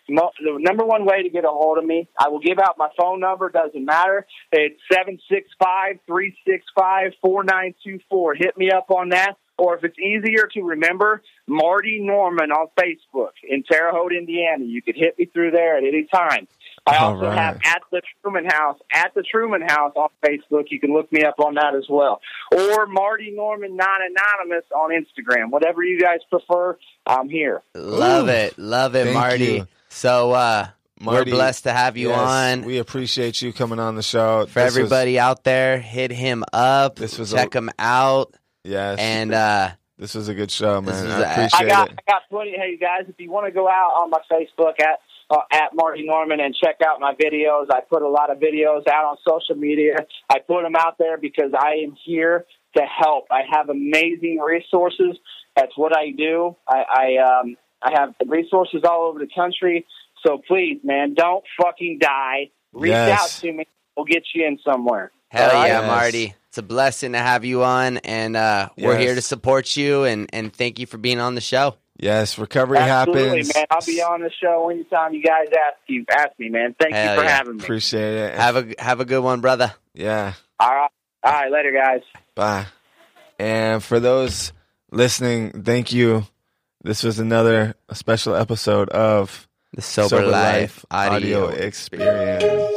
mo- 0.07 0.29
the 0.39 0.57
number 0.59 0.85
one 0.85 1.05
way 1.05 1.23
to 1.23 1.29
get 1.29 1.43
a 1.43 1.47
hold 1.49 1.79
of 1.79 1.85
me, 1.85 2.07
I 2.19 2.29
will 2.29 2.39
give 2.39 2.59
out 2.59 2.77
my 2.77 2.89
phone 2.99 3.19
number. 3.19 3.49
Doesn't 3.49 3.83
matter. 3.83 4.27
It's 4.51 4.79
seven 4.93 5.17
six 5.27 5.49
five 5.59 5.95
three 6.05 6.37
six 6.47 6.65
five 6.77 7.13
four 7.19 7.43
nine 7.43 7.73
two 7.83 7.99
four. 8.11 8.35
Hit 8.35 8.55
me 8.57 8.69
up 8.69 8.91
on 8.91 9.09
that. 9.09 9.37
Or 9.57 9.75
if 9.75 9.83
it's 9.83 9.97
easier 9.97 10.47
to 10.53 10.61
remember, 10.61 11.21
Marty 11.47 11.99
Norman 11.99 12.51
on 12.51 12.67
Facebook 12.79 13.31
in 13.47 13.63
Terre 13.63 13.91
Haute, 13.91 14.13
Indiana. 14.13 14.63
You 14.63 14.81
could 14.81 14.95
hit 14.95 15.17
me 15.17 15.25
through 15.25 15.51
there 15.51 15.77
at 15.77 15.83
any 15.83 16.07
time. 16.13 16.47
I 16.85 16.97
also 16.97 17.25
right. 17.25 17.37
have 17.37 17.59
at 17.65 17.81
the 17.91 18.01
Truman 18.21 18.45
House, 18.45 18.79
at 18.93 19.13
the 19.13 19.23
Truman 19.23 19.61
House 19.61 19.93
on 19.95 20.09
Facebook. 20.25 20.65
You 20.69 20.79
can 20.79 20.93
look 20.93 21.11
me 21.11 21.23
up 21.23 21.39
on 21.39 21.55
that 21.55 21.75
as 21.75 21.85
well. 21.89 22.21
Or 22.55 22.85
Marty 22.85 23.31
Norman 23.31 23.75
Non 23.75 23.99
Anonymous 24.01 24.63
on 24.73 24.91
Instagram. 24.91 25.49
Whatever 25.49 25.83
you 25.83 25.99
guys 25.99 26.19
prefer, 26.29 26.77
I'm 27.05 27.29
here. 27.29 27.61
Love 27.73 28.27
Ooh. 28.27 28.31
it. 28.31 28.57
Love 28.57 28.95
it, 28.95 29.05
Thank 29.05 29.15
Marty. 29.15 29.45
you. 29.45 29.67
So 29.89 30.31
uh 30.31 30.67
Marty, 30.99 31.31
we're 31.31 31.37
blessed 31.37 31.65
to 31.65 31.73
have 31.73 31.97
you 31.97 32.09
yes, 32.09 32.19
on. 32.19 32.63
We 32.63 32.79
appreciate 32.79 33.41
you 33.41 33.53
coming 33.53 33.79
on 33.79 33.95
the 33.95 34.01
show. 34.01 34.45
For 34.47 34.59
everybody 34.59 35.19
out 35.19 35.43
there, 35.43 35.79
hit 35.79 36.11
him 36.11 36.43
up. 36.53 36.95
This 36.95 37.19
was 37.19 37.33
check 37.33 37.53
a- 37.53 37.57
him 37.59 37.69
out. 37.77 38.33
Yes. 38.67 38.97
And 38.99 39.33
uh 39.33 39.69
This 39.97 40.13
was 40.15 40.27
a 40.27 40.33
good 40.33 40.51
show, 40.51 40.81
man. 40.81 40.85
was 40.85 41.03
I 41.05 41.19
a- 41.21 41.31
appreciate 41.31 41.65
I 41.65 41.67
got 41.67 41.91
it. 41.91 41.99
I 42.07 42.11
got 42.11 42.21
plenty. 42.29 42.51
Hey, 42.51 42.71
you 42.71 42.77
guys, 42.77 43.03
if 43.07 43.15
you 43.19 43.31
want 43.31 43.45
to 43.47 43.51
go 43.51 43.67
out 43.67 43.91
on 44.01 44.09
my 44.09 44.19
Facebook 44.31 44.79
at 44.81 44.99
uh, 45.29 45.41
at 45.51 45.73
Marty 45.73 46.05
Norman 46.05 46.39
and 46.39 46.55
check 46.55 46.77
out 46.87 46.99
my 46.99 47.13
videos, 47.15 47.65
I 47.71 47.81
put 47.81 48.01
a 48.01 48.07
lot 48.07 48.31
of 48.31 48.37
videos 48.39 48.87
out 48.87 49.05
on 49.05 49.17
social 49.27 49.55
media. 49.55 49.95
I 50.29 50.39
put 50.39 50.63
them 50.63 50.75
out 50.75 50.97
there 50.99 51.17
because 51.17 51.51
I 51.57 51.81
am 51.85 51.95
here 52.05 52.45
to 52.77 52.83
help. 52.83 53.25
I 53.31 53.41
have 53.51 53.69
amazing 53.69 54.39
resources. 54.39 55.17
That's 55.55 55.75
what 55.75 55.95
I 55.97 56.11
do. 56.11 56.55
I 56.67 56.83
I, 56.89 57.39
um, 57.41 57.57
I 57.81 57.91
have 57.99 58.13
resources 58.25 58.81
all 58.87 59.03
over 59.09 59.19
the 59.19 59.29
country. 59.33 59.85
So 60.25 60.41
please, 60.47 60.79
man, 60.83 61.13
don't 61.13 61.43
fucking 61.61 61.99
die. 61.99 62.49
Reach 62.73 62.91
Yes. 62.91 63.19
out 63.21 63.41
to 63.41 63.51
me. 63.51 63.67
We'll 63.95 64.05
get 64.05 64.23
you 64.33 64.45
in 64.45 64.59
somewhere. 64.63 65.11
Hell 65.29 65.49
All 65.49 65.55
right? 65.55 65.67
yeah, 65.67 65.81
Yes. 65.81 65.87
Marty. 65.87 66.35
It's 66.49 66.57
a 66.57 66.63
blessing 66.63 67.11
to 67.11 67.19
have 67.19 67.45
you 67.45 67.63
on, 67.63 67.97
and 67.97 68.35
uh, 68.35 68.69
we're 68.77 68.97
here 68.97 69.13
to 69.15 69.21
support 69.21 69.75
you, 69.77 70.05
and, 70.05 70.29
and 70.33 70.51
thank 70.53 70.79
you 70.79 70.85
for 70.87 70.97
being 70.97 71.19
on 71.19 71.35
the 71.35 71.41
show. 71.41 71.75
Yes, 71.99 72.37
recovery 72.37 72.77
Absolutely, 72.77 73.29
happens. 73.39 73.55
man. 73.55 73.65
I'll 73.71 73.85
be 73.85 74.01
on 74.01 74.21
the 74.21 74.31
show 74.31 74.69
anytime 74.69 75.13
you 75.13 75.21
guys 75.23 75.47
ask 75.49 75.77
you 75.87 76.05
ask 76.11 76.29
me, 76.39 76.49
man. 76.49 76.75
Thank 76.79 76.93
Hell 76.93 77.15
you 77.15 77.19
for 77.21 77.25
yeah. 77.25 77.35
having 77.37 77.57
me. 77.57 77.63
Appreciate 77.63 78.13
it. 78.13 78.35
Have 78.35 78.55
a 78.55 78.73
have 78.79 78.99
a 78.99 79.05
good 79.05 79.21
one, 79.21 79.41
brother. 79.41 79.73
yeah. 79.93 80.33
All 80.59 80.69
right. 80.69 80.89
All 81.23 81.31
right, 81.33 81.51
later, 81.51 81.71
guys. 81.71 82.01
Bye. 82.35 82.65
And 83.39 83.83
for 83.83 83.99
those 83.99 84.53
listening, 84.91 85.63
thank 85.63 85.91
you. 85.91 86.25
This 86.83 87.03
was 87.03 87.17
another 87.19 87.73
special 87.93 88.35
episode 88.35 88.89
of 88.89 89.47
The 89.73 89.81
Sober, 89.81 90.25
Life, 90.25 90.85
audio. 90.91 91.47
experience. 91.49 92.76